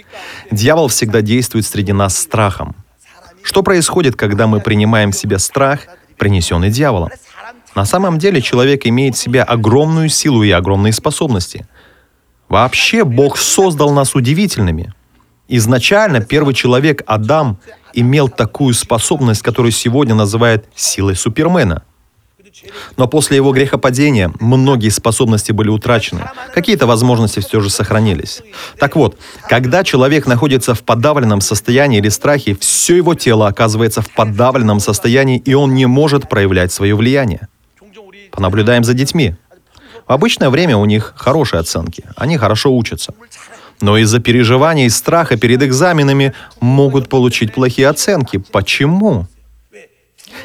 дьявол 0.51 0.89
всегда 0.89 1.21
действует 1.21 1.65
среди 1.65 1.93
нас 1.93 2.17
страхом. 2.17 2.75
Что 3.41 3.63
происходит, 3.63 4.17
когда 4.17 4.47
мы 4.47 4.59
принимаем 4.59 5.11
в 5.11 5.15
себе 5.15 5.39
страх, 5.39 5.87
принесенный 6.17 6.69
дьяволом? 6.69 7.09
На 7.75 7.85
самом 7.85 8.17
деле 8.17 8.41
человек 8.41 8.85
имеет 8.85 9.15
в 9.15 9.19
себе 9.19 9.43
огромную 9.43 10.09
силу 10.09 10.43
и 10.43 10.51
огромные 10.51 10.93
способности. 10.93 11.67
Вообще 12.49 13.03
Бог 13.03 13.37
создал 13.37 13.91
нас 13.91 14.15
удивительными. 14.15 14.93
Изначально 15.47 16.21
первый 16.21 16.53
человек, 16.53 17.03
Адам, 17.05 17.59
имел 17.93 18.29
такую 18.29 18.73
способность, 18.73 19.41
которую 19.41 19.71
сегодня 19.71 20.15
называют 20.15 20.65
силой 20.75 21.15
Супермена. 21.15 21.83
Но 22.95 23.07
после 23.07 23.37
его 23.37 23.51
грехопадения 23.51 24.31
многие 24.39 24.89
способности 24.89 25.51
были 25.51 25.69
утрачены, 25.69 26.29
какие-то 26.53 26.87
возможности 26.87 27.39
все 27.39 27.59
же 27.59 27.69
сохранились. 27.69 28.41
Так 28.79 28.95
вот, 28.95 29.17
когда 29.49 29.83
человек 29.83 30.27
находится 30.27 30.73
в 30.73 30.83
подавленном 30.83 31.41
состоянии 31.41 31.99
или 31.99 32.09
страхе, 32.09 32.55
все 32.59 32.95
его 32.95 33.15
тело 33.15 33.47
оказывается 33.47 34.01
в 34.01 34.13
подавленном 34.13 34.79
состоянии, 34.79 35.37
и 35.37 35.53
он 35.53 35.75
не 35.75 35.85
может 35.85 36.29
проявлять 36.29 36.71
свое 36.71 36.95
влияние. 36.95 37.47
Понаблюдаем 38.31 38.83
за 38.83 38.93
детьми. 38.93 39.35
В 40.07 40.11
обычное 40.11 40.49
время 40.49 40.77
у 40.77 40.85
них 40.85 41.13
хорошие 41.17 41.59
оценки, 41.59 42.03
они 42.15 42.37
хорошо 42.37 42.75
учатся. 42.75 43.13
Но 43.81 43.97
из-за 43.97 44.19
переживаний 44.19 44.85
и 44.85 44.89
страха 44.89 45.37
перед 45.37 45.61
экзаменами 45.61 46.33
могут 46.59 47.09
получить 47.09 47.53
плохие 47.53 47.87
оценки. 47.89 48.37
Почему? 48.51 49.27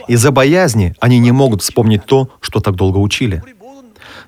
Из-за 0.09 0.31
боязни 0.31 0.95
они 1.01 1.19
не 1.19 1.33
могут 1.33 1.63
вспомнить 1.63 2.05
то, 2.05 2.29
что 2.41 2.61
так 2.61 2.75
долго 2.75 2.99
учили. 2.99 3.43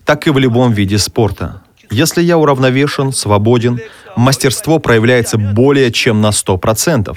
Так 0.05 0.27
и 0.27 0.31
в 0.31 0.38
любом 0.38 0.72
виде 0.72 0.98
спорта. 0.98 1.62
Если 1.90 2.22
я 2.22 2.38
уравновешен, 2.38 3.12
свободен, 3.12 3.81
мастерство 4.16 4.79
проявляется 4.79 5.38
более 5.38 5.92
чем 5.92 6.20
на 6.20 6.29
100%. 6.31 7.16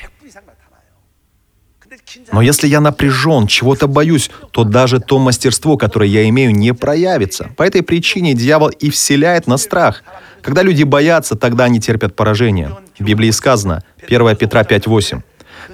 Но 2.31 2.41
если 2.41 2.67
я 2.67 2.79
напряжен, 2.79 3.47
чего-то 3.47 3.87
боюсь, 3.87 4.29
то 4.51 4.63
даже 4.63 4.99
то 4.99 5.19
мастерство, 5.19 5.77
которое 5.77 6.09
я 6.09 6.27
имею, 6.29 6.51
не 6.53 6.73
проявится. 6.73 7.49
По 7.57 7.63
этой 7.63 7.83
причине 7.83 8.33
дьявол 8.33 8.69
и 8.69 8.89
вселяет 8.89 9.47
на 9.47 9.57
страх. 9.57 10.03
Когда 10.41 10.61
люди 10.61 10.83
боятся, 10.83 11.35
тогда 11.35 11.65
они 11.65 11.79
терпят 11.79 12.15
поражение. 12.15 12.75
В 12.97 13.03
Библии 13.03 13.31
сказано, 13.31 13.83
1 14.07 14.35
Петра 14.35 14.63
5.8. 14.63 15.21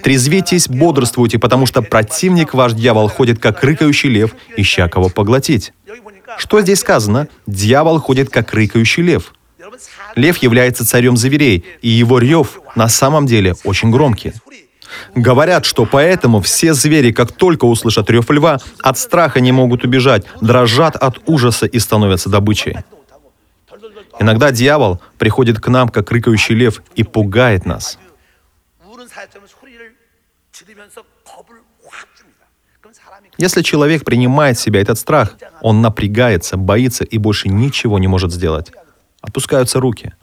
Трезвитесь, 0.03 0.67
бодрствуйте, 0.67 1.39
потому 1.39 1.65
что 1.65 1.81
противник, 1.81 2.53
ваш 2.53 2.73
дьявол, 2.73 3.07
ходит 3.07 3.39
как 3.39 3.63
рыкающий 3.63 4.09
лев, 4.09 4.35
ища 4.57 4.89
кого 4.89 5.07
поглотить. 5.07 5.71
Что 6.37 6.61
здесь 6.61 6.79
сказано? 6.79 7.29
Дьявол 7.47 7.99
ходит 7.99 8.29
как 8.29 8.53
рыкающий 8.53 9.01
лев. 9.01 9.33
Лев 10.15 10.37
является 10.37 10.85
царем 10.85 11.15
зверей, 11.15 11.63
и 11.81 11.87
его 11.87 12.19
рев 12.19 12.59
на 12.75 12.89
самом 12.89 13.25
деле 13.25 13.55
очень 13.63 13.91
громкий. 13.91 14.33
Говорят, 15.15 15.63
что 15.63 15.85
поэтому 15.85 16.41
все 16.41 16.73
звери, 16.73 17.13
как 17.13 17.31
только 17.31 17.63
услышат 17.63 18.09
рев 18.09 18.29
льва, 18.29 18.59
от 18.81 18.97
страха 18.97 19.39
не 19.39 19.53
могут 19.53 19.85
убежать, 19.85 20.25
дрожат 20.41 20.97
от 20.97 21.21
ужаса 21.25 21.65
и 21.65 21.79
становятся 21.79 22.29
добычей. 22.29 22.75
Иногда 24.19 24.51
дьявол 24.51 24.99
приходит 25.17 25.59
к 25.59 25.67
нам, 25.69 25.87
как 25.87 26.11
рыкающий 26.11 26.55
лев, 26.55 26.83
и 26.95 27.03
пугает 27.03 27.65
нас– 27.65 27.97
Если 33.37 33.61
человек 33.61 34.05
принимает 34.05 34.57
в 34.57 34.61
себя 34.61 34.81
этот 34.81 34.99
страх, 34.99 35.35
он 35.61 35.81
напрягается, 35.81 36.57
боится 36.57 37.03
и 37.03 37.17
больше 37.17 37.49
ничего 37.49 37.99
не 37.99 38.07
может 38.07 38.31
сделать. 38.31 38.71
Отпускаются 39.21 39.79
руки. 39.79 40.13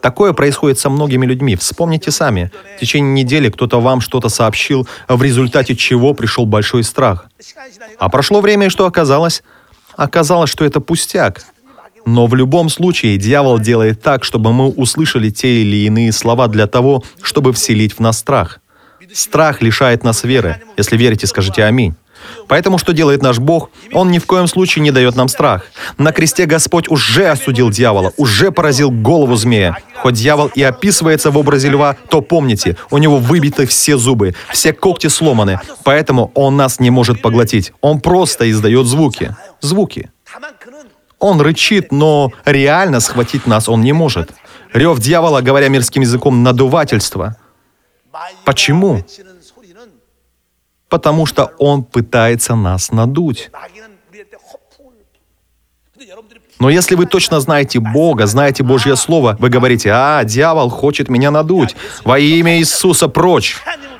Такое 0.00 0.32
происходит 0.32 0.78
со 0.78 0.88
многими 0.90 1.26
людьми. 1.26 1.56
Вспомните 1.56 2.10
сами. 2.10 2.50
В 2.76 2.80
течение 2.80 3.12
недели 3.24 3.50
кто-то 3.50 3.80
вам 3.80 4.00
что-то 4.00 4.28
сообщил, 4.28 4.88
в 5.08 5.22
результате 5.22 5.76
чего 5.76 6.14
пришел 6.14 6.46
большой 6.46 6.84
страх. 6.84 7.26
А 7.98 8.08
прошло 8.08 8.40
время, 8.40 8.66
и 8.66 8.70
что 8.70 8.86
оказалось? 8.86 9.42
Оказалось, 9.96 10.50
что 10.50 10.64
это 10.64 10.80
пустяк. 10.80 11.44
Но 12.06 12.26
в 12.26 12.34
любом 12.34 12.70
случае 12.70 13.18
дьявол 13.18 13.58
делает 13.58 14.00
так, 14.00 14.24
чтобы 14.24 14.52
мы 14.52 14.68
услышали 14.68 15.28
те 15.30 15.60
или 15.62 15.84
иные 15.84 16.12
слова 16.12 16.48
для 16.48 16.66
того, 16.66 17.04
чтобы 17.20 17.52
вселить 17.52 17.94
в 17.94 18.00
нас 18.00 18.18
страх. 18.18 18.60
Страх 19.12 19.60
лишает 19.60 20.04
нас 20.04 20.24
веры. 20.24 20.62
Если 20.76 20.96
верите, 20.96 21.26
скажите 21.26 21.64
«Аминь». 21.64 21.94
Поэтому 22.48 22.78
что 22.78 22.92
делает 22.92 23.22
наш 23.22 23.38
Бог? 23.38 23.70
Он 23.92 24.10
ни 24.10 24.18
в 24.18 24.26
коем 24.26 24.46
случае 24.46 24.82
не 24.82 24.90
дает 24.90 25.16
нам 25.16 25.28
страх. 25.28 25.64
На 25.98 26.12
кресте 26.12 26.46
Господь 26.46 26.88
уже 26.88 27.28
осудил 27.28 27.70
дьявола, 27.70 28.12
уже 28.16 28.50
поразил 28.50 28.90
голову 28.90 29.36
змея. 29.36 29.78
Хоть 29.96 30.14
дьявол 30.14 30.50
и 30.54 30.62
описывается 30.62 31.30
в 31.30 31.38
образе 31.38 31.68
льва, 31.68 31.96
то 32.08 32.20
помните, 32.20 32.76
у 32.90 32.98
него 32.98 33.18
выбиты 33.18 33.66
все 33.66 33.96
зубы, 33.96 34.34
все 34.50 34.72
когти 34.72 35.08
сломаны, 35.08 35.60
поэтому 35.84 36.30
он 36.34 36.56
нас 36.56 36.80
не 36.80 36.90
может 36.90 37.22
поглотить. 37.22 37.72
Он 37.80 38.00
просто 38.00 38.50
издает 38.50 38.86
звуки. 38.86 39.36
Звуки. 39.60 40.10
Он 41.18 41.40
рычит, 41.40 41.92
но 41.92 42.32
реально 42.46 43.00
схватить 43.00 43.46
нас 43.46 43.68
он 43.68 43.82
не 43.82 43.92
может. 43.92 44.30
Рев 44.72 44.98
дьявола, 44.98 45.42
говоря 45.42 45.68
мирским 45.68 46.02
языком, 46.02 46.42
надувательство. 46.42 47.36
Почему? 48.44 49.04
потому 50.90 51.24
что 51.24 51.52
он 51.58 51.84
пытается 51.84 52.54
нас 52.54 52.92
надуть. 52.92 53.50
Но 56.58 56.68
если 56.68 56.94
вы 56.94 57.06
точно 57.06 57.40
знаете 57.40 57.80
Бога, 57.80 58.26
знаете 58.26 58.62
Божье 58.62 58.94
Слово, 58.94 59.34
вы 59.38 59.48
говорите, 59.48 59.90
«А, 59.94 60.22
дьявол 60.24 60.68
хочет 60.68 61.08
меня 61.08 61.30
надуть. 61.30 61.74
Во 62.04 62.18
имя 62.18 62.58
Иисуса 62.58 63.08
прочь!» 63.08 63.56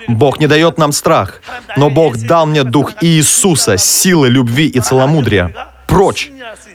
Бог 0.08 0.40
не 0.40 0.46
дает 0.46 0.76
нам 0.76 0.92
страх, 0.92 1.40
но 1.76 1.88
Бог 1.88 2.18
дал 2.18 2.44
мне 2.44 2.64
дух 2.64 2.92
Иисуса, 3.00 3.78
силы, 3.78 4.28
любви 4.28 4.66
и 4.66 4.80
целомудрия. 4.80 5.54
Прочь! 5.86 6.30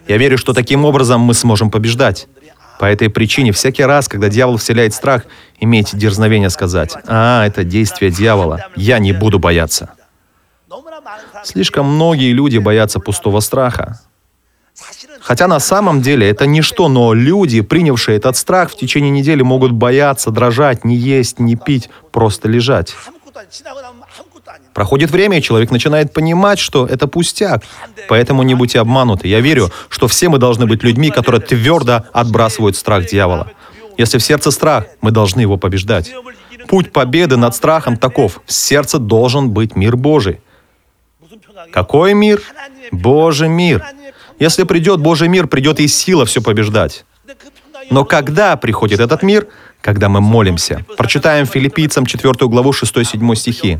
Я 0.07 0.17
верю, 0.17 0.37
что 0.37 0.53
таким 0.53 0.85
образом 0.85 1.21
мы 1.21 1.33
сможем 1.33 1.69
побеждать. 1.69 2.27
По 2.79 2.85
этой 2.85 3.09
причине 3.09 3.51
всякий 3.51 3.83
раз, 3.83 4.07
когда 4.07 4.29
дьявол 4.29 4.57
вселяет 4.57 4.93
страх, 4.93 5.25
имейте 5.59 5.97
дерзновение 5.97 6.49
сказать, 6.49 6.95
«А, 7.07 7.45
это 7.45 7.63
действие 7.63 8.11
дьявола, 8.11 8.67
я 8.75 8.99
не 8.99 9.11
буду 9.11 9.39
бояться». 9.39 9.94
Слишком 11.43 11.85
многие 11.85 12.31
люди 12.31 12.57
боятся 12.57 12.99
пустого 12.99 13.39
страха. 13.39 13.99
Хотя 15.21 15.47
на 15.47 15.59
самом 15.59 16.01
деле 16.01 16.29
это 16.29 16.45
ничто, 16.45 16.87
но 16.87 17.13
люди, 17.13 17.61
принявшие 17.61 18.17
этот 18.17 18.37
страх, 18.37 18.71
в 18.71 18.77
течение 18.77 19.09
недели 19.09 19.41
могут 19.41 19.71
бояться, 19.71 20.31
дрожать, 20.31 20.85
не 20.85 20.95
есть, 20.95 21.39
не 21.39 21.55
пить, 21.55 21.89
просто 22.11 22.47
лежать. 22.47 22.95
Проходит 24.73 25.09
время, 25.11 25.37
и 25.37 25.41
человек 25.41 25.71
начинает 25.71 26.13
понимать, 26.13 26.59
что 26.59 26.85
это 26.85 27.07
пустяк. 27.07 27.63
Поэтому 28.09 28.43
не 28.43 28.55
будьте 28.55 28.79
обмануты. 28.79 29.27
Я 29.27 29.39
верю, 29.39 29.71
что 29.89 30.07
все 30.07 30.29
мы 30.29 30.37
должны 30.37 30.65
быть 30.67 30.83
людьми, 30.83 31.09
которые 31.11 31.41
твердо 31.41 32.03
отбрасывают 32.13 32.75
страх 32.75 33.05
дьявола. 33.05 33.47
Если 33.97 34.17
в 34.17 34.23
сердце 34.23 34.51
страх, 34.51 34.85
мы 35.01 35.11
должны 35.11 35.41
его 35.41 35.57
побеждать. 35.57 36.11
Путь 36.67 36.91
победы 36.91 37.37
над 37.37 37.55
страхом 37.55 37.95
таков. 37.97 38.41
В 38.45 38.51
сердце 38.51 38.99
должен 38.99 39.51
быть 39.51 39.75
мир 39.75 39.95
Божий. 39.95 40.39
Какой 41.71 42.13
мир? 42.13 42.41
Божий 42.91 43.49
мир. 43.49 43.83
Если 44.39 44.63
придет 44.63 44.99
Божий 44.99 45.27
мир, 45.27 45.47
придет 45.47 45.79
и 45.79 45.87
сила 45.87 46.25
все 46.25 46.41
побеждать. 46.41 47.05
Но 47.89 48.03
когда 48.05 48.55
приходит 48.57 48.99
этот 48.99 49.23
мир, 49.23 49.47
когда 49.85 50.09
мы 50.09 50.19
молимся. 50.19 50.83
Прочитаем 50.97 51.45
филиппийцам 51.45 52.07
4 52.07 52.33
главу 52.47 52.71
6-7 52.71 53.35
стихи. 53.35 53.79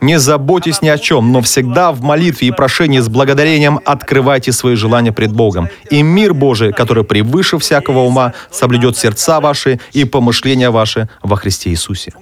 «Не 0.00 0.18
заботьтесь 0.18 0.82
ни 0.82 0.88
о 0.88 0.98
чем, 0.98 1.30
но 1.30 1.40
всегда 1.40 1.92
в 1.92 2.02
молитве 2.02 2.48
и 2.48 2.50
прошении 2.50 2.98
с 2.98 3.08
благодарением 3.08 3.78
открывайте 3.84 4.50
свои 4.50 4.74
желания 4.74 5.12
пред 5.12 5.32
Богом. 5.32 5.68
И 5.88 6.02
мир 6.02 6.34
Божий, 6.34 6.72
который 6.72 7.04
превыше 7.04 7.58
всякого 7.58 8.00
ума, 8.00 8.32
соблюдет 8.50 8.96
сердца 8.96 9.38
ваши 9.40 9.78
и 9.92 10.04
помышления 10.04 10.72
ваши 10.72 11.08
во 11.22 11.36
Христе 11.36 11.70
Иисусе». 11.70 12.12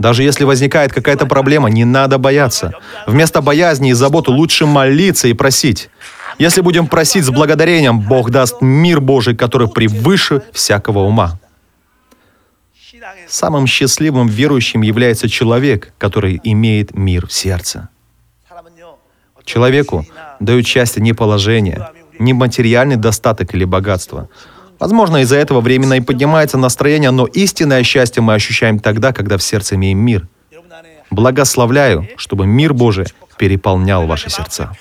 Даже 0.00 0.22
если 0.22 0.44
возникает 0.44 0.94
какая-то 0.94 1.26
проблема, 1.26 1.68
не 1.68 1.84
надо 1.84 2.16
бояться. 2.16 2.72
Вместо 3.06 3.42
боязни 3.42 3.90
и 3.90 3.92
заботы 3.92 4.30
лучше 4.30 4.64
молиться 4.64 5.28
и 5.28 5.34
просить. 5.34 5.90
Если 6.38 6.62
будем 6.62 6.86
просить 6.86 7.26
с 7.26 7.28
благодарением, 7.28 8.00
Бог 8.00 8.30
даст 8.30 8.62
мир 8.62 9.02
Божий, 9.02 9.36
который 9.36 9.68
превыше 9.68 10.42
всякого 10.54 11.00
ума. 11.00 11.38
Самым 13.28 13.66
счастливым 13.66 14.26
верующим 14.26 14.80
является 14.80 15.28
человек, 15.28 15.92
который 15.98 16.40
имеет 16.44 16.94
мир 16.94 17.26
в 17.26 17.32
сердце. 17.32 17.90
Человеку 19.44 20.06
дают 20.40 20.66
счастье 20.66 21.02
не 21.02 21.12
положение, 21.12 21.90
не 22.18 22.32
материальный 22.32 22.96
достаток 22.96 23.54
или 23.54 23.64
богатство, 23.64 24.30
Возможно, 24.80 25.18
из-за 25.18 25.36
этого 25.36 25.60
временно 25.60 25.94
и 25.94 26.00
поднимается 26.00 26.56
настроение, 26.56 27.10
но 27.10 27.26
истинное 27.26 27.82
счастье 27.82 28.22
мы 28.22 28.34
ощущаем 28.34 28.78
тогда, 28.78 29.12
когда 29.12 29.36
в 29.36 29.42
сердце 29.42 29.74
имеем 29.76 29.98
мир. 29.98 30.26
Благословляю, 31.10 32.08
чтобы 32.16 32.46
мир 32.46 32.72
Божий 32.72 33.06
переполнял 33.36 34.06
ваши 34.06 34.30
сердца. 34.30 34.72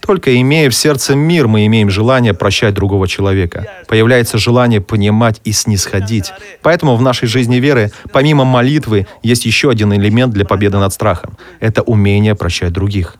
Только 0.00 0.38
имея 0.40 0.68
в 0.68 0.74
сердце 0.74 1.14
мир, 1.14 1.48
мы 1.48 1.66
имеем 1.66 1.90
желание 1.90 2.34
прощать 2.34 2.74
другого 2.74 3.08
человека. 3.08 3.66
Появляется 3.86 4.38
желание 4.38 4.80
понимать 4.80 5.40
и 5.44 5.52
снисходить. 5.52 6.32
Поэтому 6.62 6.96
в 6.96 7.02
нашей 7.02 7.26
жизни 7.26 7.56
веры, 7.56 7.90
помимо 8.12 8.44
молитвы, 8.44 9.06
есть 9.22 9.46
еще 9.46 9.70
один 9.70 9.92
элемент 9.94 10.32
для 10.32 10.44
победы 10.44 10.78
над 10.78 10.92
страхом. 10.92 11.38
Это 11.60 11.82
умение 11.82 12.34
прощать 12.34 12.72
других. 12.72 13.16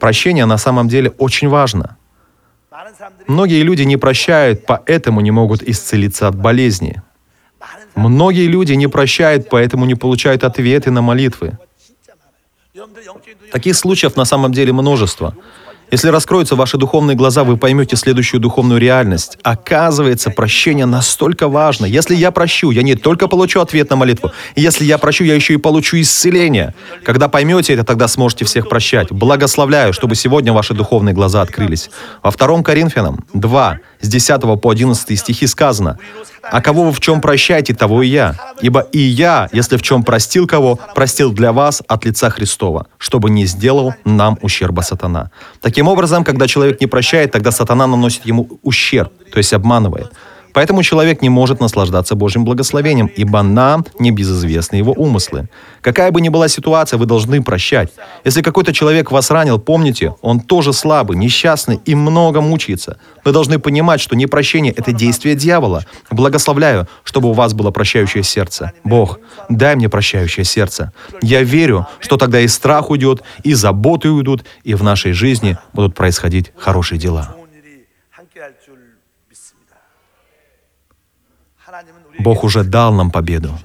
Прощение 0.00 0.46
на 0.46 0.58
самом 0.58 0.88
деле 0.88 1.10
очень 1.18 1.48
важно. 1.48 1.96
Многие 3.26 3.62
люди 3.62 3.82
не 3.82 3.96
прощают, 3.96 4.66
поэтому 4.66 5.20
не 5.20 5.30
могут 5.30 5.62
исцелиться 5.62 6.28
от 6.28 6.34
болезни. 6.36 7.02
Многие 7.94 8.46
люди 8.46 8.72
не 8.72 8.88
прощают, 8.88 9.48
поэтому 9.48 9.84
не 9.86 9.94
получают 9.94 10.44
ответы 10.44 10.90
на 10.90 11.02
молитвы. 11.02 11.58
Таких 13.52 13.76
случаев 13.76 14.16
на 14.16 14.24
самом 14.24 14.52
деле 14.52 14.72
множество. 14.72 15.34
Если 15.94 16.08
раскроются 16.08 16.56
ваши 16.56 16.76
духовные 16.76 17.14
глаза, 17.14 17.44
вы 17.44 17.56
поймете 17.56 17.94
следующую 17.94 18.40
духовную 18.40 18.80
реальность. 18.80 19.38
Оказывается, 19.44 20.30
прощение 20.30 20.86
настолько 20.86 21.46
важно. 21.46 21.86
Если 21.86 22.16
я 22.16 22.32
прощу, 22.32 22.72
я 22.72 22.82
не 22.82 22.96
только 22.96 23.28
получу 23.28 23.60
ответ 23.60 23.90
на 23.90 23.94
молитву. 23.94 24.32
Если 24.56 24.84
я 24.84 24.98
прощу, 24.98 25.22
я 25.22 25.36
еще 25.36 25.54
и 25.54 25.56
получу 25.56 26.00
исцеление. 26.00 26.74
Когда 27.04 27.28
поймете 27.28 27.74
это, 27.74 27.84
тогда 27.84 28.08
сможете 28.08 28.44
всех 28.44 28.68
прощать. 28.68 29.12
Благословляю, 29.12 29.92
чтобы 29.92 30.16
сегодня 30.16 30.52
ваши 30.52 30.74
духовные 30.74 31.14
глаза 31.14 31.42
открылись. 31.42 31.90
Во 32.24 32.32
2 32.32 32.64
Коринфянам 32.64 33.24
2, 33.32 33.78
с 34.04 34.08
10 34.08 34.60
по 34.60 34.70
11 34.70 35.18
стихи 35.18 35.46
сказано, 35.46 35.98
«А 36.42 36.60
кого 36.60 36.84
вы 36.84 36.92
в 36.92 37.00
чем 37.00 37.20
прощаете, 37.20 37.74
того 37.74 38.02
и 38.02 38.08
я. 38.08 38.36
Ибо 38.60 38.80
и 38.80 38.98
я, 38.98 39.48
если 39.52 39.76
в 39.76 39.82
чем 39.82 40.02
простил 40.02 40.46
кого, 40.46 40.78
простил 40.94 41.32
для 41.32 41.52
вас 41.52 41.82
от 41.88 42.04
лица 42.04 42.28
Христова, 42.30 42.86
чтобы 42.98 43.30
не 43.30 43.46
сделал 43.46 43.94
нам 44.04 44.38
ущерба 44.42 44.82
сатана». 44.82 45.30
Таким 45.60 45.88
образом, 45.88 46.22
когда 46.22 46.46
человек 46.46 46.80
не 46.80 46.86
прощает, 46.86 47.32
тогда 47.32 47.50
сатана 47.50 47.86
наносит 47.86 48.26
ему 48.26 48.60
ущерб, 48.62 49.12
то 49.32 49.38
есть 49.38 49.54
обманывает. 49.54 50.12
Поэтому 50.54 50.82
человек 50.82 51.20
не 51.20 51.28
может 51.28 51.60
наслаждаться 51.60 52.14
Божьим 52.14 52.44
благословением, 52.44 53.06
ибо 53.06 53.42
нам 53.42 53.84
не 53.98 54.12
безызвестны 54.12 54.76
его 54.76 54.92
умыслы. 54.92 55.48
Какая 55.82 56.10
бы 56.12 56.20
ни 56.20 56.28
была 56.30 56.48
ситуация, 56.48 56.96
вы 56.96 57.06
должны 57.06 57.42
прощать. 57.42 57.92
Если 58.24 58.40
какой-то 58.40 58.72
человек 58.72 59.10
вас 59.10 59.30
ранил, 59.30 59.58
помните, 59.58 60.14
он 60.22 60.40
тоже 60.40 60.72
слабый, 60.72 61.16
несчастный 61.18 61.80
и 61.84 61.94
много 61.94 62.40
мучается. 62.40 62.98
Вы 63.24 63.32
должны 63.32 63.58
понимать, 63.58 64.00
что 64.00 64.14
непрощение– 64.14 64.72
это 64.76 64.92
действие 64.92 65.34
дьявола. 65.34 65.84
Благословляю, 66.10 66.86
чтобы 67.02 67.30
у 67.30 67.32
вас 67.32 67.52
было 67.52 67.72
прощающее 67.72 68.22
сердце. 68.22 68.72
Бог, 68.84 69.18
дай 69.48 69.74
мне 69.74 69.88
прощающее 69.88 70.44
сердце. 70.44 70.92
Я 71.20 71.42
верю, 71.42 71.86
что 71.98 72.16
тогда 72.16 72.40
и 72.40 72.46
страх 72.46 72.90
уйдет, 72.90 73.22
и 73.42 73.54
заботы 73.54 74.08
уйдут, 74.08 74.44
и 74.62 74.74
в 74.74 74.84
нашей 74.84 75.12
жизни 75.12 75.58
будут 75.72 75.96
происходить 75.96 76.52
хорошие 76.56 76.98
дела. 76.98 77.34
Бог 82.18 82.44
уже 82.44 82.64
дал 82.64 82.92
нам 82.92 83.10
победу. 83.10 83.58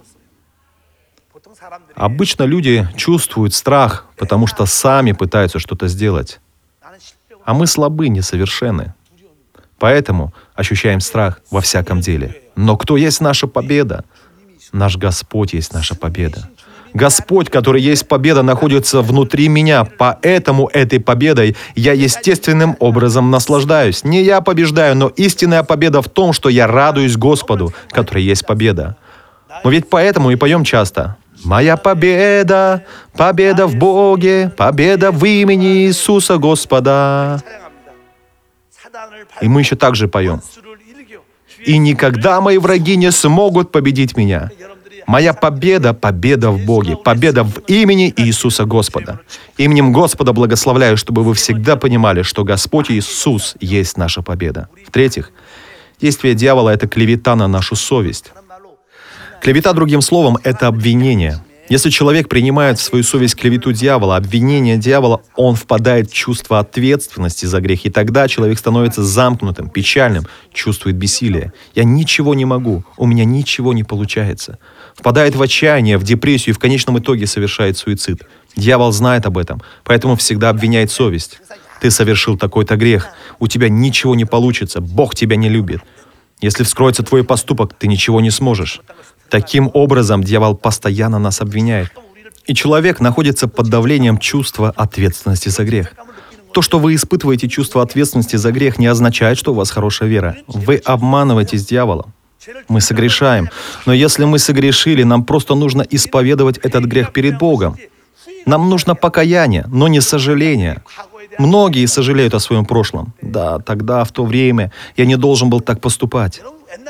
Обычно 1.96 2.44
люди 2.44 2.88
чувствуют 2.96 3.54
страх, 3.54 4.06
потому 4.18 4.48
что 4.48 4.66
сами 4.66 5.12
пытаются 5.12 5.60
что-то 5.60 5.88
сделать. 5.88 6.40
А 7.46 7.54
мы 7.54 7.68
слабы, 7.68 8.10
несовершенны. 8.10 8.94
Поэтому 9.80 10.34
ощущаем 10.56 11.00
страх 11.00 11.40
во 11.52 11.62
всяком 11.62 12.02
деле. 12.02 12.42
Но 12.56 12.78
кто 12.78 12.98
есть 12.98 13.22
наша 13.22 13.48
победа? 13.48 14.04
Наш 14.72 14.98
Господь 14.98 15.54
есть 15.54 15.74
наша 15.74 15.96
победа. 15.96 16.50
Господь, 16.94 17.50
который 17.50 17.82
есть 17.82 18.08
победа, 18.08 18.42
находится 18.42 19.02
внутри 19.02 19.48
меня, 19.48 19.86
поэтому 19.86 20.70
этой 20.74 21.00
победой 21.00 21.56
я 21.76 21.94
естественным 21.94 22.76
образом 22.80 23.32
наслаждаюсь. 23.32 24.04
Не 24.04 24.24
я 24.24 24.42
побеждаю, 24.42 24.96
но 24.96 25.08
истинная 25.08 25.64
победа 25.64 26.02
в 26.02 26.10
том, 26.10 26.34
что 26.34 26.50
я 26.50 26.68
радуюсь 26.68 27.18
Господу, 27.18 27.74
который 27.92 28.24
есть 28.24 28.46
победа. 28.46 28.96
Мы 29.64 29.72
ведь 29.72 29.90
поэтому 29.90 30.32
и 30.32 30.36
поем 30.36 30.64
часто. 30.64 31.18
Моя 31.44 31.78
победа, 31.78 32.86
победа 33.16 33.66
в 33.68 33.76
Боге, 33.76 34.52
победа 34.58 35.12
в 35.12 35.24
имени 35.24 35.86
Иисуса 35.86 36.38
Господа. 36.38 37.42
И 39.42 39.48
мы 39.48 39.62
еще 39.62 39.76
также 39.76 40.08
поем. 40.08 40.42
И 41.66 41.78
никогда 41.78 42.42
мои 42.42 42.58
враги 42.58 42.96
не 42.96 43.12
смогут 43.12 43.72
победить 43.72 44.18
меня. 44.18 44.50
Моя 45.10 45.34
победа— 45.34 45.94
победа 46.02 46.52
в 46.52 46.64
Боге, 46.66 46.96
победа 46.96 47.44
в 47.44 47.62
имени 47.68 48.14
Иисуса 48.16 48.66
Господа. 48.66 49.20
Именем 49.58 49.92
Господа 49.92 50.34
благословляю, 50.34 50.98
чтобы 50.98 51.24
вы 51.24 51.34
всегда 51.34 51.78
понимали, 51.78 52.22
что 52.22 52.44
Господь 52.44 52.92
Иисус 52.92 53.56
есть 53.60 53.98
наша 53.98 54.22
победа. 54.22 54.70
В-третьих, 54.86 55.32
действие 56.00 56.36
дьявола— 56.36 56.70
это 56.76 56.88
клевета 56.88 57.36
на 57.36 57.48
нашу 57.48 57.76
совесть. 57.76 58.32
Клевета, 59.42 59.74
другим 59.74 60.02
словом, 60.02 60.38
это 60.44 60.68
обвинение. 60.68 61.42
Если 61.70 61.90
человек 61.90 62.30
принимает 62.30 62.78
в 62.78 62.84
свою 62.84 63.04
совесть 63.04 63.36
клевету 63.36 63.72
дьявола, 63.72 64.16
обвинение 64.16 64.78
дьявола, 64.78 65.22
он 65.36 65.56
впадает 65.56 66.12
в 66.12 66.14
чувство 66.14 66.60
ответственности 66.60 67.48
за 67.48 67.62
грех, 67.62 67.86
и 67.86 67.90
тогда 67.90 68.28
человек 68.28 68.60
становится 68.60 69.04
замкнутым, 69.04 69.70
печальным, 69.70 70.28
чувствует 70.54 70.98
бессилие. 70.98 71.52
Я 71.74 71.84
ничего 71.84 72.36
не 72.36 72.46
могу, 72.46 72.84
у 72.98 73.08
меня 73.08 73.26
ничего 73.26 73.74
не 73.74 73.84
получается. 73.84 74.60
Впадает 75.00 75.34
в 75.34 75.42
отчаяние, 75.42 75.98
в 75.98 76.04
депрессию 76.04 76.54
и 76.54 76.58
в 76.58 76.60
конечном 76.60 77.00
итоге 77.00 77.26
совершает 77.26 77.78
суицид. 77.78 78.24
Дьявол 78.58 78.92
знает 78.92 79.26
об 79.26 79.38
этом, 79.38 79.62
поэтому 79.86 80.18
всегда 80.18 80.50
обвиняет 80.50 80.92
совесть. 80.92 81.40
Ты 81.80 81.90
совершил 81.90 82.38
такой-то 82.38 82.76
грех, 82.76 83.08
у 83.40 83.48
тебя 83.48 83.70
ничего 83.70 84.14
не 84.14 84.26
получится, 84.26 84.82
Бог 84.82 85.16
тебя 85.16 85.38
не 85.38 85.48
любит. 85.48 85.82
Если 86.42 86.66
вскроется 86.66 87.02
твой 87.02 87.24
поступок, 87.24 87.74
ты 87.80 87.88
ничего 87.88 88.20
не 88.20 88.30
сможешь. 88.30 88.82
Таким 89.30 89.72
образом, 89.74 90.22
дьявол 90.22 90.56
постоянно 90.56 91.18
нас 91.18 91.40
обвиняет. 91.40 91.94
И 92.46 92.54
человек 92.54 93.00
находится 93.00 93.48
под 93.48 93.70
давлением 93.70 94.18
чувства 94.18 94.74
ответственности 94.76 95.48
за 95.48 95.64
грех. 95.64 95.94
То, 96.52 96.62
что 96.62 96.78
вы 96.78 96.96
испытываете 96.96 97.48
чувство 97.48 97.82
ответственности 97.84 98.36
за 98.36 98.52
грех, 98.52 98.78
не 98.78 98.88
означает, 98.88 99.38
что 99.38 99.54
у 99.54 99.56
вас 99.56 99.72
хорошая 99.72 100.10
вера. 100.10 100.36
Вы 100.48 100.76
обманываетесь 100.76 101.66
дьяволом. 101.66 102.14
Мы 102.68 102.82
согрешаем. 102.82 103.50
Но 103.86 103.94
если 103.94 104.26
мы 104.26 104.40
согрешили, 104.40 105.04
нам 105.04 105.24
просто 105.24 105.56
нужно 105.56 105.82
исповедовать 105.82 106.58
этот 106.58 106.86
грех 106.86 107.12
перед 107.12 107.38
Богом. 107.38 107.78
Нам 108.46 108.70
нужно 108.70 108.96
покаяние, 108.96 109.66
но 109.68 109.88
не 109.88 110.02
сожаление. 110.02 110.82
Многие 111.38 111.86
сожалеют 111.86 112.34
о 112.34 112.40
своем 112.40 112.66
прошлом. 112.66 113.14
Да, 113.22 113.60
тогда, 113.60 114.04
в 114.04 114.12
то 114.12 114.26
время, 114.26 114.72
я 114.98 115.06
не 115.06 115.18
должен 115.18 115.50
был 115.50 115.62
так 115.62 115.82
поступать. 115.82 116.42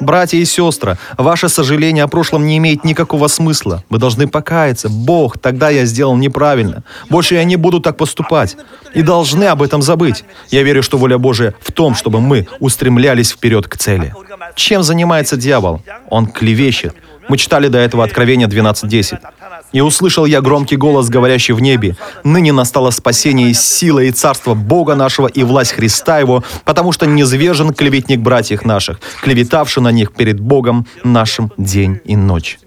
Братья 0.01 0.37
и 0.37 0.45
сестры, 0.45 0.97
ваше 1.17 1.49
сожаление 1.49 2.03
о 2.03 2.07
прошлом 2.07 2.45
не 2.45 2.57
имеет 2.57 2.83
никакого 2.83 3.27
смысла. 3.27 3.83
Вы 3.89 3.97
должны 3.97 4.27
покаяться. 4.27 4.89
Бог, 4.89 5.37
тогда 5.37 5.69
я 5.69 5.85
сделал 5.85 6.15
неправильно. 6.15 6.83
Больше 7.09 7.35
я 7.35 7.43
не 7.43 7.55
буду 7.55 7.79
так 7.79 7.97
поступать. 7.97 8.57
И 8.93 9.01
должны 9.01 9.45
об 9.45 9.61
этом 9.61 9.81
забыть. 9.81 10.23
Я 10.49 10.63
верю, 10.63 10.83
что 10.83 10.97
воля 10.97 11.17
Божия 11.17 11.53
в 11.61 11.71
том, 11.71 11.95
чтобы 11.95 12.21
мы 12.21 12.47
устремлялись 12.59 13.31
вперед 13.31 13.67
к 13.67 13.77
цели. 13.77 14.13
Чем 14.55 14.83
занимается 14.83 15.37
дьявол? 15.37 15.81
Он 16.09 16.27
клевещет. 16.27 16.95
Мы 17.29 17.37
читали 17.37 17.67
до 17.67 17.77
этого 17.77 18.03
Откровение 18.03 18.47
12.10. 18.47 19.19
«И 19.71 19.81
услышал 19.81 20.25
я 20.25 20.41
громкий 20.41 20.75
голос, 20.75 21.09
говорящий 21.09 21.53
в 21.53 21.61
небе, 21.61 21.95
«Ныне 22.23 22.51
настало 22.51 22.89
спасение 22.89 23.51
и 23.51 23.53
сила 23.53 23.99
и 23.99 24.11
царство 24.11 24.55
Бога 24.55 24.95
нашего 24.95 25.27
и 25.27 25.43
власть 25.43 25.73
Христа 25.73 26.19
его, 26.19 26.43
потому 26.65 26.91
что 26.91 27.05
низвержен 27.05 27.73
клеветник 27.73 28.19
братьев 28.19 28.65
наших, 28.65 28.99
клеветавший 29.21 29.83
на 29.83 29.91
них 29.91 30.11
перед 30.13 30.39
Богом 30.39 30.87
нашим 31.03 31.51
день 31.57 32.01
и 32.03 32.15
ночь». 32.15 32.57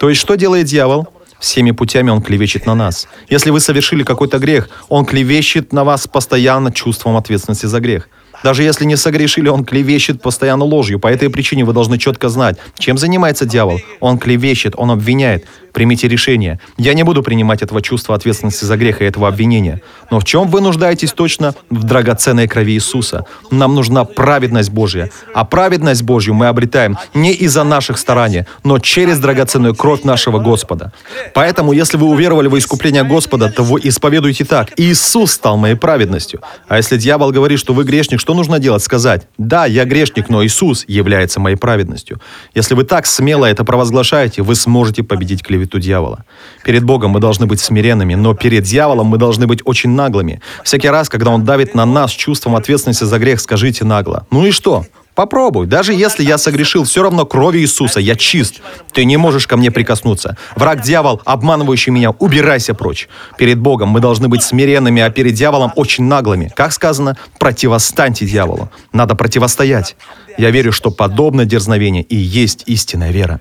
То 0.00 0.08
есть 0.08 0.20
что 0.20 0.36
делает 0.36 0.66
дьявол? 0.66 1.06
Всеми 1.38 1.72
путями 1.72 2.10
он 2.10 2.22
клевещет 2.22 2.64
на 2.64 2.74
нас. 2.74 3.06
Если 3.28 3.50
вы 3.50 3.60
совершили 3.60 4.02
какой-то 4.02 4.38
грех, 4.38 4.70
он 4.88 5.04
клевещет 5.04 5.74
на 5.74 5.84
вас 5.84 6.06
постоянно 6.06 6.72
чувством 6.72 7.16
ответственности 7.16 7.66
за 7.66 7.80
грех– 7.80 8.08
даже 8.42 8.62
если 8.62 8.84
не 8.84 8.96
согрешили, 8.96 9.48
он 9.48 9.64
клевещет 9.64 10.22
постоянно 10.22 10.64
ложью. 10.64 10.98
По 10.98 11.08
этой 11.08 11.30
причине 11.30 11.64
вы 11.64 11.72
должны 11.72 11.98
четко 11.98 12.28
знать, 12.28 12.56
чем 12.78 12.98
занимается 12.98 13.44
дьявол. 13.44 13.80
Он 14.00 14.18
клевещет, 14.18 14.74
он 14.76 14.90
обвиняет. 14.90 15.44
Примите 15.72 16.08
решение. 16.08 16.60
Я 16.76 16.94
не 16.94 17.02
буду 17.02 17.22
принимать 17.22 17.62
этого 17.62 17.80
чувства 17.80 18.14
ответственности 18.14 18.64
за 18.64 18.76
грех 18.76 19.00
и 19.00 19.04
этого 19.04 19.28
обвинения. 19.28 19.80
Но 20.10 20.18
в 20.20 20.24
чем 20.24 20.48
вы 20.48 20.60
нуждаетесь 20.60 21.12
точно? 21.12 21.54
В 21.70 21.84
драгоценной 21.84 22.48
крови 22.48 22.72
Иисуса. 22.72 23.24
Нам 23.50 23.74
нужна 23.74 24.04
праведность 24.04 24.70
Божья. 24.70 25.10
А 25.34 25.44
праведность 25.44 26.02
Божью 26.02 26.34
мы 26.34 26.48
обретаем 26.48 26.98
не 27.14 27.32
из-за 27.32 27.64
наших 27.64 27.98
стараний, 27.98 28.44
но 28.64 28.78
через 28.78 29.18
драгоценную 29.18 29.74
кровь 29.74 30.02
нашего 30.02 30.38
Господа. 30.38 30.92
Поэтому, 31.34 31.72
если 31.72 31.96
вы 31.96 32.08
уверовали 32.08 32.48
в 32.48 32.58
искупление 32.58 33.04
Господа, 33.04 33.50
то 33.50 33.62
вы 33.62 33.80
исповедуете 33.84 34.44
так. 34.44 34.72
Иисус 34.76 35.32
стал 35.32 35.56
моей 35.56 35.76
праведностью. 35.76 36.40
А 36.68 36.76
если 36.76 36.96
дьявол 36.96 37.30
говорит, 37.30 37.58
что 37.58 37.74
вы 37.74 37.84
грешник, 37.84 38.20
что 38.20 38.34
нужно 38.34 38.58
делать? 38.58 38.82
Сказать, 38.82 39.28
да, 39.38 39.66
я 39.66 39.84
грешник, 39.84 40.28
но 40.28 40.44
Иисус 40.44 40.84
является 40.88 41.40
моей 41.40 41.56
праведностью. 41.56 42.20
Если 42.54 42.74
вы 42.74 42.84
так 42.84 43.06
смело 43.06 43.46
это 43.46 43.64
провозглашаете, 43.64 44.42
вы 44.42 44.54
сможете 44.54 45.02
победить 45.02 45.42
клевету 45.42 45.59
дьявола. 45.66 46.24
Перед 46.64 46.84
Богом 46.84 47.10
мы 47.10 47.20
должны 47.20 47.46
быть 47.46 47.60
смиренными, 47.60 48.14
но 48.14 48.34
перед 48.34 48.64
дьяволом 48.64 49.06
мы 49.06 49.18
должны 49.18 49.46
быть 49.46 49.60
очень 49.64 49.90
наглыми. 49.90 50.40
Всякий 50.64 50.88
раз, 50.88 51.08
когда 51.08 51.30
он 51.30 51.44
давит 51.44 51.74
на 51.74 51.84
нас 51.84 52.10
чувством 52.10 52.56
ответственности 52.56 53.04
за 53.04 53.18
грех, 53.18 53.40
скажите 53.40 53.84
нагло. 53.84 54.26
Ну 54.30 54.46
и 54.46 54.50
что? 54.50 54.84
Попробуй. 55.14 55.66
Даже 55.66 55.92
если 55.92 56.24
я 56.24 56.38
согрешил, 56.38 56.84
все 56.84 57.02
равно 57.02 57.26
крови 57.26 57.58
Иисуса, 57.58 58.00
я 58.00 58.14
чист. 58.14 58.62
Ты 58.92 59.04
не 59.04 59.16
можешь 59.16 59.46
ко 59.46 59.56
мне 59.56 59.70
прикоснуться. 59.70 60.36
Враг 60.56 60.82
дьявол, 60.82 61.20
обманывающий 61.24 61.92
меня, 61.92 62.12
убирайся 62.12 62.74
прочь. 62.74 63.08
Перед 63.36 63.58
Богом 63.58 63.90
мы 63.90 64.00
должны 64.00 64.28
быть 64.28 64.42
смиренными, 64.42 65.02
а 65.02 65.10
перед 65.10 65.34
дьяволом 65.34 65.72
очень 65.76 66.04
наглыми. 66.04 66.50
Как 66.54 66.72
сказано, 66.72 67.18
противостаньте 67.38 68.24
дьяволу. 68.24 68.70
Надо 68.92 69.14
противостоять. 69.14 69.96
Я 70.38 70.50
верю, 70.50 70.72
что 70.72 70.90
подобное 70.90 71.44
дерзновение 71.44 72.02
и 72.02 72.16
есть 72.16 72.62
истинная 72.66 73.10
вера. 73.10 73.40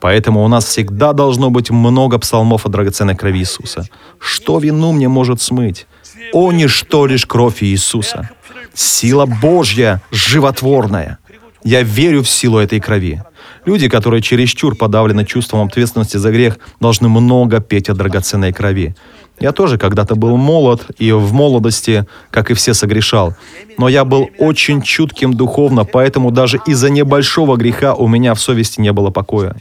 Поэтому 0.00 0.44
у 0.44 0.48
нас 0.48 0.64
всегда 0.64 1.12
должно 1.12 1.50
быть 1.50 1.70
много 1.70 2.18
псалмов 2.18 2.66
о 2.66 2.68
драгоценной 2.68 3.16
крови 3.16 3.38
Иисуса. 3.38 3.86
Что 4.18 4.58
вину 4.58 4.92
мне 4.92 5.08
может 5.08 5.40
смыть? 5.40 5.86
О, 6.32 6.52
ничто 6.52 7.06
лишь 7.06 7.26
кровь 7.26 7.62
Иисуса. 7.62 8.30
Сила 8.74 9.26
Божья 9.26 10.02
животворная. 10.10 11.18
Я 11.64 11.82
верю 11.82 12.22
в 12.22 12.28
силу 12.28 12.58
этой 12.58 12.80
крови. 12.80 13.22
Люди, 13.64 13.88
которые 13.88 14.22
чересчур 14.22 14.74
подавлены 14.76 15.24
чувством 15.24 15.66
ответственности 15.66 16.16
за 16.16 16.30
грех, 16.30 16.58
должны 16.80 17.08
много 17.08 17.60
петь 17.60 17.88
о 17.88 17.94
драгоценной 17.94 18.52
крови. 18.52 18.94
Я 19.40 19.52
тоже 19.52 19.78
когда-то 19.78 20.16
был 20.16 20.36
молод, 20.36 20.86
и 20.98 21.12
в 21.12 21.32
молодости, 21.32 22.06
как 22.30 22.50
и 22.50 22.54
все, 22.54 22.74
согрешал. 22.74 23.34
Но 23.78 23.88
я 23.88 24.04
был 24.04 24.30
очень 24.38 24.82
чутким 24.82 25.34
духовно, 25.34 25.84
поэтому 25.84 26.30
даже 26.30 26.58
из-за 26.66 26.90
небольшого 26.90 27.56
греха 27.56 27.94
у 27.94 28.08
меня 28.08 28.34
в 28.34 28.40
совести 28.40 28.80
не 28.80 28.92
было 28.92 29.10
покоя. 29.10 29.54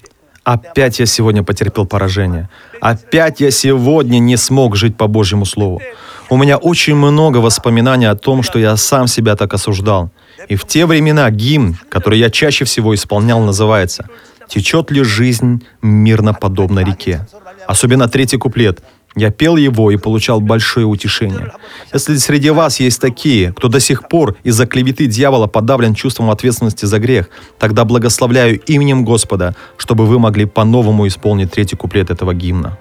Опять 0.43 0.99
я 0.99 1.05
сегодня 1.05 1.43
потерпел 1.43 1.85
поражение. 1.85 2.49
Опять 2.79 3.41
я 3.41 3.51
сегодня 3.51 4.19
не 4.19 4.37
смог 4.37 4.77
жить 4.77 4.95
по 4.95 5.07
Божьему 5.07 5.45
Слову. 5.45 5.81
У 6.29 6.37
меня 6.37 6.57
очень 6.57 6.95
много 6.95 7.37
воспоминаний 7.37 8.05
о 8.05 8.15
том, 8.15 8.43
что 8.43 8.57
я 8.57 8.77
сам 8.77 9.07
себя 9.07 9.35
так 9.35 9.53
осуждал. 9.53 10.09
И 10.47 10.55
в 10.55 10.65
те 10.65 10.85
времена 10.85 11.29
гимн, 11.31 11.77
который 11.89 12.19
я 12.19 12.29
чаще 12.29 12.63
всего 12.65 12.95
исполнял, 12.95 13.41
называется 13.41 14.07
«Течет 14.47 14.89
ли 14.89 15.03
жизнь 15.03 15.65
мирно 15.81 16.33
подобно 16.33 16.79
реке?» 16.79 17.27
Особенно 17.67 18.07
третий 18.07 18.37
куплет. 18.37 18.81
Я 19.17 19.31
пел 19.31 19.55
его 19.55 19.89
и 19.89 19.97
получал 19.97 20.41
большое 20.41 20.85
утешение. 20.85 21.51
Если 21.91 22.17
среди 22.17 22.51
вас 22.51 22.79
есть 22.79 23.01
такие, 23.01 23.51
кто 23.51 23.67
до 23.67 23.79
сих 23.79 24.07
пор 24.07 24.35
из-за 24.43 24.67
клеветы 24.67 25.07
дьявола 25.07 25.47
подавлен 25.47 25.95
чувством 25.95 26.29
ответственности 26.29 26.85
за 26.85 26.99
грех, 26.99 27.31
тогда 27.57 27.83
благословляю 27.83 28.59
именем 28.67 29.03
Господа, 29.03 29.55
чтобы 29.75 30.05
вы 30.05 30.19
могли 30.19 30.45
по-новому 30.45 31.07
исполнить 31.07 31.51
третий 31.51 31.75
куплет 31.75 32.11
этого 32.11 32.35
гимна. 32.35 32.77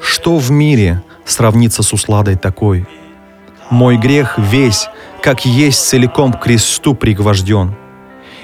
Что 0.00 0.38
в 0.38 0.50
мире 0.50 1.02
сравнится 1.26 1.82
с 1.82 1.92
усладой 1.92 2.36
такой? 2.36 2.86
Мой 3.68 3.98
грех 3.98 4.38
весь, 4.38 4.88
как 5.22 5.44
есть 5.44 5.86
целиком 5.86 6.32
к 6.32 6.40
кресту 6.40 6.94
пригвожден, 6.94 7.74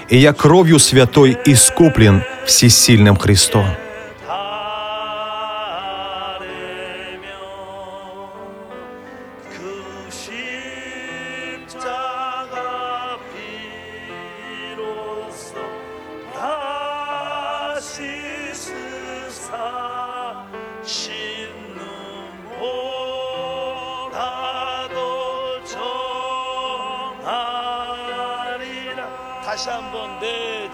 и 0.09 0.19
я 0.19 0.33
кровью 0.33 0.79
святой 0.79 1.37
искуплен 1.45 2.23
всесильным 2.47 3.17
Христом. 3.17 3.67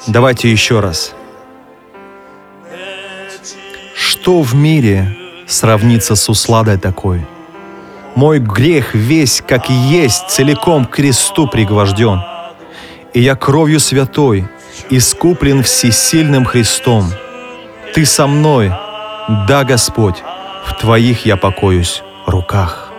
Давайте 0.07 0.51
еще 0.51 0.81
раз. 0.81 1.15
Что 3.95 4.43
в 4.43 4.55
мире 4.55 5.17
сравнится 5.47 6.15
с 6.15 6.29
усладой 6.29 6.79
такой? 6.79 7.27
Мой 8.15 8.39
грех 8.39 8.95
весь, 8.95 9.43
как 9.47 9.71
есть, 9.71 10.29
целиком 10.29 10.85
к 10.85 10.97
кресту 10.97 11.47
пригвожден. 11.47 12.23
И 13.13 13.21
я 13.21 13.37
кровью 13.37 13.81
святой, 13.81 14.49
искуплен 14.89 15.63
всесильным 15.63 16.45
Христом. 16.45 17.11
Ты 17.95 18.05
со 18.05 18.27
мной, 18.27 18.69
да, 19.49 19.65
Господь, 19.65 20.23
в 20.67 20.75
Твоих 20.81 21.27
я 21.27 21.37
покоюсь 21.37 22.03
руках. 22.27 22.90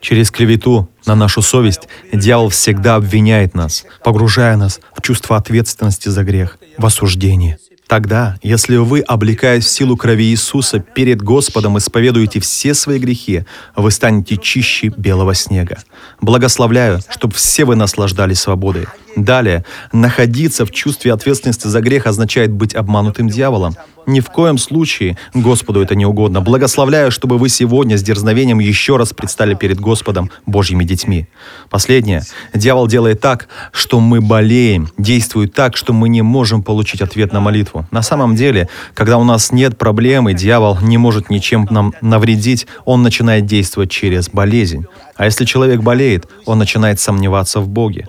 Через 0.00 0.30
клевету 0.30 0.88
на 1.06 1.14
нашу 1.14 1.42
совесть 1.42 1.88
дьявол 2.12 2.48
всегда 2.48 2.96
обвиняет 2.96 3.54
нас, 3.54 3.84
погружая 4.04 4.56
нас 4.56 4.80
в 4.96 5.02
чувство 5.02 5.36
ответственности 5.36 6.08
за 6.08 6.24
грех, 6.24 6.58
в 6.78 6.86
осуждение. 6.86 7.58
Тогда, 7.92 8.38
если 8.42 8.76
вы, 8.76 9.00
облекаясь 9.00 9.66
в 9.66 9.68
силу 9.68 9.98
крови 9.98 10.30
Иисуса, 10.30 10.78
перед 10.78 11.20
Господом 11.20 11.76
исповедуете 11.76 12.40
все 12.40 12.72
свои 12.72 12.98
грехи, 12.98 13.44
вы 13.76 13.90
станете 13.90 14.38
чище 14.38 14.88
белого 14.96 15.34
снега. 15.34 15.76
Благословляю, 16.22 17.00
чтобы 17.10 17.34
все 17.34 17.66
вы 17.66 17.76
наслаждались 17.76 18.40
свободой. 18.40 18.86
Далее, 19.16 19.64
находиться 19.92 20.64
в 20.64 20.70
чувстве 20.70 21.12
ответственности 21.12 21.66
за 21.66 21.80
грех 21.80 22.06
означает 22.06 22.50
быть 22.50 22.74
обманутым 22.74 23.28
дьяволом. 23.28 23.74
Ни 24.06 24.20
в 24.20 24.30
коем 24.30 24.58
случае 24.58 25.16
Господу 25.32 25.80
это 25.80 25.94
не 25.94 26.04
угодно. 26.04 26.40
Благословляю, 26.40 27.10
чтобы 27.10 27.38
вы 27.38 27.48
сегодня 27.48 27.96
с 27.96 28.02
дерзновением 28.02 28.58
еще 28.58 28.96
раз 28.96 29.12
предстали 29.12 29.54
перед 29.54 29.78
Господом 29.78 30.30
Божьими 30.44 30.82
детьми. 30.84 31.28
Последнее. 31.70 32.22
Дьявол 32.52 32.88
делает 32.88 33.20
так, 33.20 33.48
что 33.70 34.00
мы 34.00 34.20
болеем, 34.20 34.88
действует 34.98 35.52
так, 35.52 35.76
что 35.76 35.92
мы 35.92 36.08
не 36.08 36.22
можем 36.22 36.62
получить 36.62 37.00
ответ 37.00 37.32
на 37.32 37.40
молитву. 37.40 37.86
На 37.90 38.02
самом 38.02 38.34
деле, 38.34 38.68
когда 38.94 39.18
у 39.18 39.24
нас 39.24 39.52
нет 39.52 39.78
проблемы, 39.78 40.34
дьявол 40.34 40.78
не 40.80 40.98
может 40.98 41.30
ничем 41.30 41.68
нам 41.70 41.94
навредить, 42.00 42.66
он 42.84 43.02
начинает 43.02 43.46
действовать 43.46 43.90
через 43.90 44.28
болезнь. 44.28 44.86
А 45.16 45.26
если 45.26 45.44
человек 45.44 45.80
болеет, 45.80 46.26
он 46.46 46.58
начинает 46.58 46.98
сомневаться 46.98 47.60
в 47.60 47.68
Боге. 47.68 48.08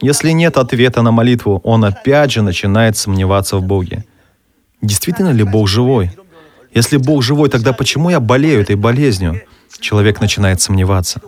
Если 0.00 0.30
нет 0.30 0.56
ответа 0.56 1.02
на 1.02 1.12
молитву, 1.12 1.60
он 1.64 1.84
опять 1.84 2.32
же 2.32 2.42
начинает 2.42 2.96
сомневаться 2.96 3.56
в 3.56 3.62
Боге. 3.62 4.04
Действительно 4.82 5.30
ли 5.30 5.44
Бог 5.44 5.68
живой? 5.68 6.10
Если 6.74 6.96
Бог 6.96 7.22
живой, 7.22 7.48
тогда 7.48 7.72
почему 7.72 8.10
я 8.10 8.20
болею 8.20 8.60
этой 8.60 8.76
болезнью? 8.76 9.42
Человек 9.80 10.20
начинает 10.20 10.60
сомневаться. 10.60 11.20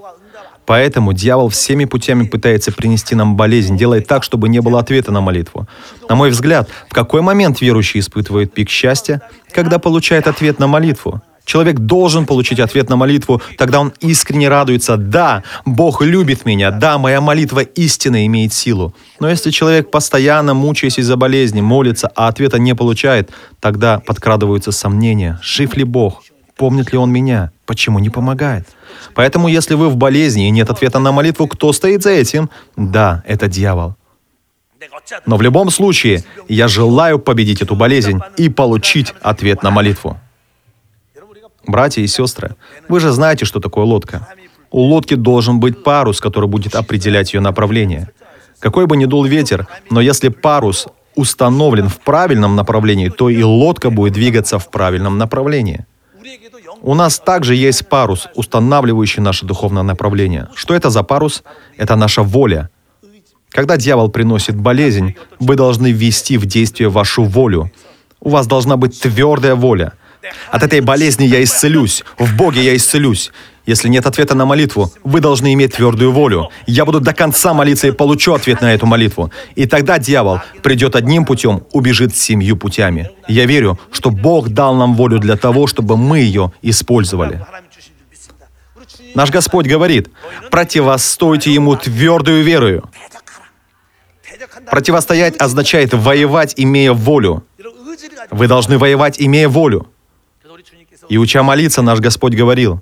Поэтому 0.67 1.13
дьявол 1.13 1.49
всеми 1.49 1.85
путями 1.85 2.27
пытается 2.27 2.73
принести 2.73 3.15
нам 3.15 3.37
болезнь, 3.37 3.79
делает 3.79 4.09
так, 4.09 4.25
чтобы 4.25 4.49
не 4.49 4.61
было 4.61 4.81
ответа 4.81 5.13
на 5.13 5.21
молитву. 5.21 5.69
На 6.09 6.17
мой 6.17 6.31
взгляд, 6.31 6.69
в 6.89 6.93
какой 6.93 7.23
момент 7.23 7.61
верующий 7.61 8.01
испытывает 8.01 8.53
пик 8.53 8.69
счастья? 8.69 9.23
Когда 9.53 9.79
получает 9.79 10.27
ответ 10.27 10.59
на 10.59 10.67
молитву. 10.67 11.23
Человек 11.47 11.79
должен 11.79 12.27
получить 12.27 12.59
ответ 12.59 12.91
на 12.91 12.97
молитву, 12.97 13.41
тогда 13.57 13.81
он 13.81 13.93
искренне 14.01 14.49
радуется. 14.49 14.97
Да, 14.97 15.45
Бог 15.65 16.03
любит 16.03 16.45
меня, 16.45 16.73
да, 16.73 16.99
моя 16.99 17.21
молитва 17.21 17.61
истинно 17.61 18.27
имеет 18.27 18.53
силу. 18.53 18.93
Но 19.21 19.31
если 19.31 19.53
человек, 19.53 19.91
постоянно 19.93 20.55
мучаясь 20.55 20.99
из-за 20.99 21.17
болезни, 21.17 21.61
молится, 21.61 22.11
а 22.17 22.27
ответа 22.27 22.59
не 22.59 22.75
получает, 22.75 23.31
тогда 23.61 24.01
подкрадываются 24.01 24.73
сомнения, 24.73 25.39
жив 25.41 25.77
ли 25.77 25.85
Бог, 25.85 26.25
помнит 26.57 26.91
ли 26.91 26.99
он 26.99 27.13
меня, 27.13 27.53
почему 27.65 28.01
не 28.01 28.11
помогает. 28.11 28.67
Поэтому, 29.15 29.47
если 29.47 29.75
вы 29.75 29.89
в 29.89 29.97
болезни 29.97 30.49
и 30.49 30.51
нет 30.51 30.69
ответа 30.69 30.99
на 30.99 31.13
молитву, 31.13 31.47
кто 31.47 31.73
стоит 31.73 32.03
за 32.03 32.11
этим? 32.11 32.51
Да, 32.77 33.23
это 33.25 33.47
дьявол. 33.47 33.95
Но 35.27 35.37
в 35.37 35.43
любом 35.43 35.71
случае, 35.71 36.25
я 36.49 36.67
желаю 36.67 37.21
победить 37.21 37.63
эту 37.63 37.77
болезнь 37.77 38.21
и 38.37 38.49
получить 38.49 39.15
ответ 39.23 39.63
на 39.63 39.71
молитву. 39.71 40.19
Братья 41.67 42.01
и 42.03 42.07
сестры, 42.07 42.55
вы 42.89 43.01
же 43.01 43.11
знаете, 43.11 43.45
что 43.45 43.61
такое 43.61 43.85
лодка. 43.85 44.29
У 44.71 44.81
лодки 44.81 45.15
должен 45.15 45.59
быть 45.59 45.83
парус, 45.83 46.21
который 46.21 46.49
будет 46.49 46.75
определять 46.75 47.35
ее 47.35 47.41
направление. 47.41 48.11
Какой 48.61 48.87
бы 48.87 48.97
ни 48.97 49.05
дул 49.05 49.25
ветер, 49.25 49.67
но 49.91 50.01
если 50.01 50.29
парус 50.29 50.87
установлен 51.15 51.89
в 51.89 51.99
правильном 52.01 52.57
направлении, 52.57 53.09
то 53.09 53.29
и 53.29 53.43
лодка 53.43 53.91
будет 53.91 54.13
двигаться 54.13 54.59
в 54.59 54.71
правильном 54.71 55.19
направлении. 55.19 55.87
У 56.83 56.95
нас 56.95 57.19
также 57.19 57.55
есть 57.55 57.89
парус, 57.89 58.29
устанавливающий 58.35 59.23
наше 59.23 59.47
духовное 59.47 59.83
направление. 59.83 60.49
Что 60.55 60.75
это 60.75 60.91
за 60.91 61.03
парус? 61.03 61.43
Это 61.77 61.97
наша 61.97 62.23
воля. 62.23 62.71
Когда 63.51 63.77
дьявол 63.77 64.11
приносит 64.11 64.57
болезнь, 64.57 65.17
вы 65.41 65.57
должны 65.57 65.91
ввести 65.91 66.37
в 66.37 66.47
действие 66.47 66.91
вашу 66.91 67.25
волю. 67.25 67.73
У 68.21 68.29
вас 68.29 68.47
должна 68.47 68.77
быть 68.77 69.01
твердая 69.01 69.57
воля– 69.57 69.93
от 70.51 70.63
этой 70.63 70.81
болезни 70.81 71.25
я 71.25 71.43
исцелюсь. 71.43 72.05
В 72.19 72.37
Боге 72.37 72.63
я 72.65 72.77
исцелюсь. 72.77 73.33
Если 73.67 73.89
нет 73.89 74.07
ответа 74.07 74.37
на 74.37 74.47
молитву, 74.47 74.93
вы 75.03 75.21
должны 75.21 75.53
иметь 75.55 75.75
твердую 75.75 76.13
волю. 76.13 76.51
Я 76.67 76.85
буду 76.85 77.01
до 77.01 77.13
конца 77.13 77.53
молиться 77.53 77.89
и 77.89 77.91
получу 77.91 78.33
ответ 78.33 78.61
на 78.61 78.73
эту 78.73 78.87
молитву. 78.87 79.33
И 79.57 79.67
тогда 79.67 79.99
дьявол 79.99 80.41
придет 80.63 80.95
одним 80.95 81.25
путем, 81.25 81.65
убежит 81.73 82.17
семью 82.17 82.57
путями. 82.57 83.11
Я 83.27 83.45
верю, 83.45 83.79
что 83.91 84.11
Бог 84.11 84.51
дал 84.51 84.77
нам 84.77 84.95
волю 84.95 85.19
для 85.19 85.37
того, 85.37 85.67
чтобы 85.67 85.97
мы 85.97 86.21
ее 86.21 86.53
использовали. 86.63 87.45
Наш 89.17 89.31
Господь 89.31 89.67
говорит, 89.67 90.11
противостойте 90.51 91.53
ему 91.53 91.75
твердую 91.75 92.45
верою. 92.45 92.89
Противостоять 94.71 95.37
означает 95.41 95.93
воевать, 95.93 96.55
имея 96.57 96.93
волю. 96.93 97.45
Вы 98.31 98.47
должны 98.47 98.79
воевать, 98.79 99.17
имея 99.21 99.49
волю. 99.49 99.89
И 101.09 101.19
уча 101.19 101.43
молиться, 101.43 101.83
наш 101.83 102.01
Господь 102.01 102.35
говорил, 102.35 102.81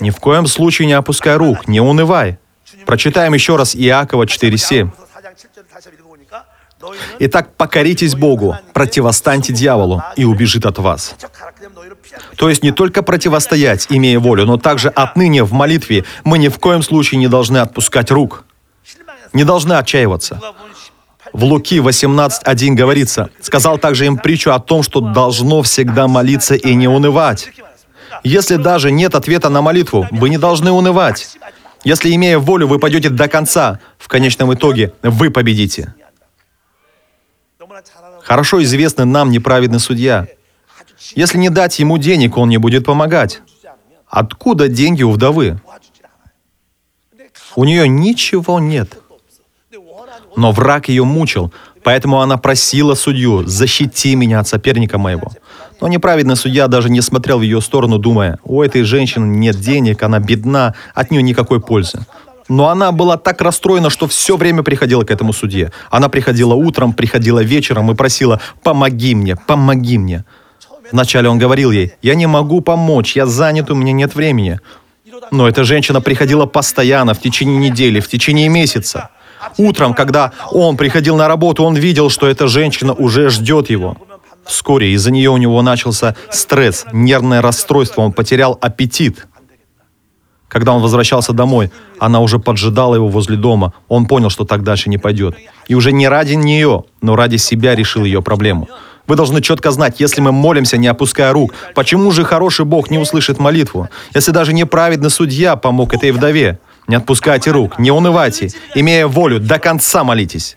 «Ни 0.00 0.10
в 0.10 0.16
коем 0.16 0.46
случае 0.46 0.86
не 0.86 0.92
опускай 0.92 1.36
рук, 1.36 1.68
не 1.68 1.80
унывай». 1.80 2.38
Прочитаем 2.86 3.34
еще 3.34 3.56
раз 3.56 3.74
Иакова 3.76 4.24
4.7. 4.24 4.90
Итак, 7.18 7.54
покоритесь 7.56 8.14
Богу, 8.14 8.56
противостаньте 8.72 9.52
дьяволу, 9.52 10.02
и 10.16 10.24
убежит 10.24 10.66
от 10.66 10.78
вас. 10.78 11.14
То 12.36 12.48
есть 12.48 12.62
не 12.62 12.72
только 12.72 13.02
противостоять, 13.02 13.86
имея 13.90 14.18
волю, 14.18 14.44
но 14.44 14.58
также 14.58 14.88
отныне 14.88 15.44
в 15.44 15.52
молитве 15.52 16.04
мы 16.24 16.38
ни 16.38 16.48
в 16.48 16.58
коем 16.58 16.82
случае 16.82 17.18
не 17.18 17.28
должны 17.28 17.58
отпускать 17.58 18.10
рук, 18.10 18.44
не 19.32 19.44
должны 19.44 19.74
отчаиваться. 19.74 20.40
В 21.34 21.42
Луки 21.42 21.80
18.1 21.80 22.74
говорится, 22.74 23.28
«Сказал 23.40 23.76
также 23.76 24.06
им 24.06 24.18
притчу 24.18 24.52
о 24.52 24.60
том, 24.60 24.84
что 24.84 25.00
должно 25.00 25.62
всегда 25.62 26.06
молиться 26.06 26.54
и 26.54 26.74
не 26.76 26.86
унывать». 26.86 27.50
Если 28.22 28.54
даже 28.54 28.92
нет 28.92 29.16
ответа 29.16 29.48
на 29.48 29.60
молитву, 29.60 30.06
вы 30.12 30.30
не 30.30 30.38
должны 30.38 30.70
унывать. 30.70 31.36
Если, 31.82 32.14
имея 32.14 32.38
волю, 32.38 32.68
вы 32.68 32.78
пойдете 32.78 33.10
до 33.10 33.26
конца, 33.26 33.80
в 33.98 34.06
конечном 34.06 34.54
итоге 34.54 34.94
вы 35.02 35.30
победите. 35.30 35.92
Хорошо 38.22 38.62
известный 38.62 39.04
нам 39.04 39.30
неправедный 39.32 39.80
судья. 39.80 40.28
Если 41.16 41.36
не 41.36 41.50
дать 41.50 41.80
ему 41.80 41.98
денег, 41.98 42.36
он 42.38 42.48
не 42.48 42.58
будет 42.58 42.84
помогать. 42.84 43.42
Откуда 44.06 44.68
деньги 44.68 45.02
у 45.02 45.10
вдовы? 45.10 45.60
У 47.56 47.64
нее 47.64 47.88
ничего 47.88 48.60
нет. 48.60 48.98
Но 50.36 50.52
враг 50.52 50.88
ее 50.88 51.04
мучил, 51.04 51.52
поэтому 51.82 52.20
она 52.20 52.36
просила 52.36 52.94
судью, 52.94 53.46
защити 53.46 54.16
меня 54.16 54.40
от 54.40 54.48
соперника 54.48 54.98
моего. 54.98 55.30
Но 55.80 55.88
неправедный 55.88 56.36
судья 56.36 56.66
даже 56.66 56.90
не 56.90 57.00
смотрел 57.00 57.38
в 57.38 57.42
ее 57.42 57.60
сторону, 57.60 57.98
думая, 57.98 58.38
у 58.44 58.62
этой 58.62 58.82
женщины 58.82 59.24
нет 59.24 59.56
денег, 59.56 60.02
она 60.02 60.18
бедна, 60.18 60.74
от 60.94 61.10
нее 61.10 61.22
никакой 61.22 61.60
пользы. 61.60 62.00
Но 62.48 62.68
она 62.68 62.92
была 62.92 63.16
так 63.16 63.40
расстроена, 63.40 63.90
что 63.90 64.06
все 64.06 64.36
время 64.36 64.62
приходила 64.62 65.04
к 65.04 65.10
этому 65.10 65.32
судье. 65.32 65.72
Она 65.90 66.08
приходила 66.08 66.54
утром, 66.54 66.92
приходила 66.92 67.42
вечером 67.42 67.90
и 67.90 67.94
просила, 67.94 68.40
помоги 68.62 69.14
мне, 69.14 69.36
помоги 69.36 69.98
мне. 69.98 70.24
Вначале 70.92 71.28
он 71.28 71.38
говорил 71.38 71.70
ей, 71.70 71.92
«Я 72.02 72.14
не 72.14 72.26
могу 72.26 72.60
помочь, 72.60 73.16
я 73.16 73.26
занят, 73.26 73.70
у 73.70 73.74
меня 73.74 73.92
нет 73.92 74.14
времени». 74.14 74.60
Но 75.30 75.48
эта 75.48 75.64
женщина 75.64 76.00
приходила 76.00 76.44
постоянно, 76.44 77.14
в 77.14 77.20
течение 77.20 77.56
недели, 77.56 78.00
в 78.00 78.08
течение 78.08 78.48
месяца. 78.48 79.10
Утром, 79.58 79.94
когда 79.94 80.32
он 80.50 80.76
приходил 80.76 81.16
на 81.16 81.28
работу, 81.28 81.64
он 81.64 81.74
видел, 81.74 82.10
что 82.10 82.26
эта 82.26 82.48
женщина 82.48 82.92
уже 82.92 83.30
ждет 83.30 83.70
его. 83.70 83.96
Вскоре 84.44 84.92
из-за 84.92 85.10
нее 85.10 85.30
у 85.30 85.36
него 85.36 85.62
начался 85.62 86.16
стресс, 86.30 86.84
нервное 86.92 87.40
расстройство, 87.40 88.02
он 88.02 88.12
потерял 88.12 88.58
аппетит. 88.60 89.26
Когда 90.48 90.72
он 90.72 90.82
возвращался 90.82 91.32
домой, 91.32 91.72
она 91.98 92.20
уже 92.20 92.38
поджидала 92.38 92.94
его 92.94 93.08
возле 93.08 93.36
дома. 93.36 93.72
Он 93.88 94.06
понял, 94.06 94.30
что 94.30 94.44
так 94.44 94.62
дальше 94.62 94.88
не 94.88 94.98
пойдет. 94.98 95.36
И 95.66 95.74
уже 95.74 95.90
не 95.90 96.06
ради 96.06 96.34
нее, 96.34 96.84
но 97.00 97.16
ради 97.16 97.38
себя 97.38 97.74
решил 97.74 98.04
ее 98.04 98.22
проблему. 98.22 98.68
Вы 99.06 99.16
должны 99.16 99.42
четко 99.42 99.70
знать, 99.70 100.00
если 100.00 100.20
мы 100.20 100.32
молимся, 100.32 100.76
не 100.78 100.86
опуская 100.86 101.32
рук, 101.32 101.52
почему 101.74 102.10
же 102.10 102.24
хороший 102.24 102.64
Бог 102.64 102.90
не 102.90 102.98
услышит 102.98 103.38
молитву? 103.38 103.88
Если 104.14 104.30
даже 104.30 104.52
неправедный 104.52 105.10
судья 105.10 105.56
помог 105.56 105.92
этой 105.92 106.10
вдове, 106.10 106.58
не 106.88 106.96
отпускайте 106.96 107.50
рук, 107.50 107.78
не 107.78 107.90
унывайте. 107.90 108.50
Имея 108.74 109.06
волю, 109.06 109.40
до 109.40 109.58
конца 109.58 110.04
молитесь. 110.04 110.56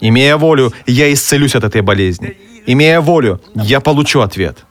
Имея 0.00 0.36
волю, 0.36 0.72
я 0.86 1.12
исцелюсь 1.12 1.54
от 1.54 1.64
этой 1.64 1.82
болезни. 1.82 2.36
Имея 2.66 3.00
волю, 3.00 3.40
я 3.54 3.80
получу 3.80 4.20
ответ. 4.20 4.64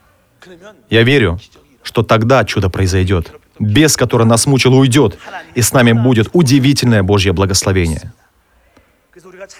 Я 0.88 1.02
верю, 1.02 1.38
что 1.82 2.02
тогда 2.02 2.44
чудо 2.44 2.70
произойдет. 2.70 3.32
Бес, 3.58 3.96
который 3.96 4.26
нас 4.26 4.46
мучил, 4.46 4.74
уйдет, 4.74 5.18
и 5.54 5.60
с 5.60 5.72
нами 5.72 5.92
будет 5.92 6.30
удивительное 6.32 7.02
Божье 7.02 7.32
благословение. 7.32 8.12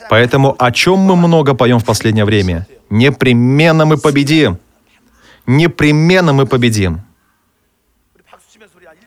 Поэтому 0.08 0.56
о 0.58 0.72
чем 0.72 0.98
мы 0.98 1.16
много 1.16 1.54
поем 1.54 1.78
в 1.78 1.84
последнее 1.84 2.24
время? 2.24 2.66
Непременно 2.88 3.84
мы 3.84 3.98
победим. 3.98 4.58
Непременно 5.46 6.32
мы 6.32 6.46
победим. 6.46 7.02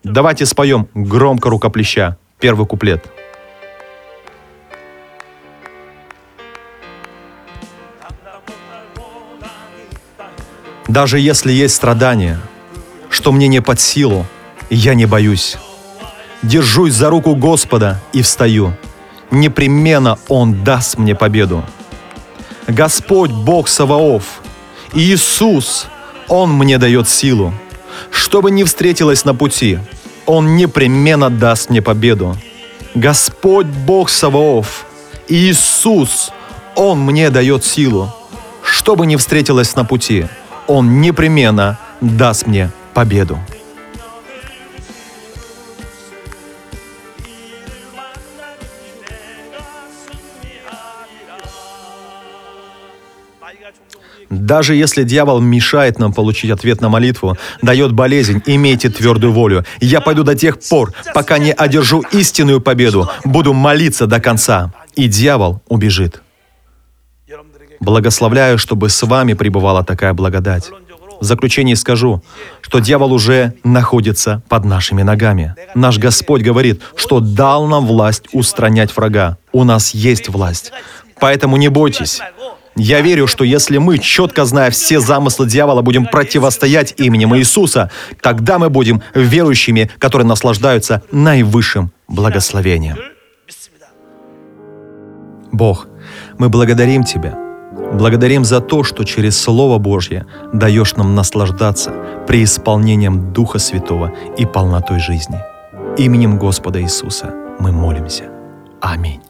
Давайте 0.03 0.45
споем 0.45 0.89
громко 0.93 1.49
рукоплеща. 1.49 2.17
Первый 2.39 2.67
куплет. 2.67 3.05
Даже 10.89 11.19
если 11.19 11.53
есть 11.53 11.75
страдания, 11.75 12.39
что 13.09 13.31
мне 13.31 13.47
не 13.47 13.61
под 13.61 13.79
силу, 13.79 14.25
я 14.69 14.93
не 14.93 15.05
боюсь. 15.05 15.55
Держусь 16.41 16.93
за 16.93 17.09
руку 17.09 17.35
Господа 17.35 18.01
и 18.11 18.21
встаю. 18.21 18.73
Непременно 19.31 20.19
Он 20.27 20.65
даст 20.65 20.97
мне 20.97 21.15
победу. 21.15 21.63
Господь 22.67 23.31
Бог 23.31 23.69
Саваоф, 23.69 24.41
Иисус, 24.93 25.87
Он 26.27 26.51
мне 26.51 26.77
дает 26.77 27.07
силу. 27.07 27.53
Что 28.11 28.41
бы 28.41 28.51
ни 28.51 28.63
встретилось 28.63 29.25
на 29.25 29.33
пути, 29.33 29.79
Он 30.25 30.55
непременно 30.55 31.29
даст 31.29 31.69
мне 31.69 31.81
победу. 31.81 32.37
Господь 32.95 33.67
Бог 33.67 34.09
Саваоф, 34.09 34.85
Иисус, 35.27 36.31
Он 36.75 36.99
мне 36.99 37.29
дает 37.29 37.65
силу. 37.65 38.13
Что 38.61 38.95
бы 38.95 39.05
ни 39.05 39.15
встретилось 39.15 39.75
на 39.75 39.85
пути, 39.85 40.27
Он 40.67 41.01
непременно 41.01 41.79
даст 42.01 42.47
мне 42.47 42.71
победу. 42.93 43.39
Даже 54.29 54.75
если 54.75 55.03
дьявол 55.03 55.39
мешает 55.39 55.99
нам 55.99 56.13
получить 56.13 56.51
ответ 56.51 56.81
на 56.81 56.89
молитву, 56.89 57.37
дает 57.61 57.91
болезнь, 57.91 58.41
имейте 58.45 58.89
твердую 58.89 59.33
волю. 59.33 59.65
Я 59.79 60.01
пойду 60.01 60.23
до 60.23 60.35
тех 60.35 60.59
пор, 60.59 60.93
пока 61.13 61.37
не 61.37 61.51
одержу 61.51 62.03
истинную 62.11 62.61
победу. 62.61 63.09
Буду 63.23 63.53
молиться 63.53 64.07
до 64.07 64.19
конца. 64.19 64.73
И 64.95 65.07
дьявол 65.07 65.61
убежит. 65.67 66.21
Благословляю, 67.79 68.57
чтобы 68.57 68.89
с 68.89 69.03
вами 69.03 69.33
пребывала 69.33 69.83
такая 69.83 70.13
благодать. 70.13 70.71
В 71.19 71.25
заключении 71.25 71.73
скажу, 71.73 72.21
что 72.61 72.79
дьявол 72.79 73.13
уже 73.13 73.53
находится 73.63 74.41
под 74.49 74.65
нашими 74.65 75.03
ногами. 75.03 75.55
Наш 75.73 75.97
Господь 75.97 76.41
говорит, 76.41 76.81
что 76.95 77.19
дал 77.19 77.67
нам 77.67 77.85
власть 77.85 78.25
устранять 78.33 78.95
врага. 78.95 79.37
У 79.51 79.63
нас 79.63 79.93
есть 79.93 80.27
власть. 80.27 80.71
Поэтому 81.19 81.57
не 81.57 81.69
бойтесь. 81.69 82.19
Я 82.75 83.01
верю, 83.01 83.27
что 83.27 83.43
если 83.43 83.77
мы, 83.77 83.99
четко 83.99 84.45
зная 84.45 84.71
все 84.71 84.99
замыслы 84.99 85.47
дьявола, 85.47 85.81
будем 85.81 86.05
противостоять 86.05 86.95
именем 86.97 87.35
Иисуса, 87.35 87.91
тогда 88.21 88.57
мы 88.57 88.69
будем 88.69 89.01
верующими, 89.13 89.91
которые 89.99 90.27
наслаждаются 90.27 91.03
наивысшим 91.11 91.91
благословением. 92.07 92.97
Бог, 95.51 95.87
мы 96.39 96.49
благодарим 96.49 97.03
Тебя. 97.03 97.37
Благодарим 97.93 98.43
за 98.43 98.59
то, 98.59 98.83
что 98.83 99.03
через 99.03 99.39
Слово 99.39 99.77
Божье 99.77 100.25
даешь 100.51 100.95
нам 100.95 101.13
наслаждаться 101.13 101.93
преисполнением 102.27 103.33
Духа 103.33 103.59
Святого 103.59 104.11
и 104.35 104.45
полнотой 104.45 104.99
жизни. 104.99 105.39
Именем 105.97 106.39
Господа 106.39 106.81
Иисуса 106.81 107.31
мы 107.59 107.71
молимся. 107.71 108.23
Аминь. 108.81 109.22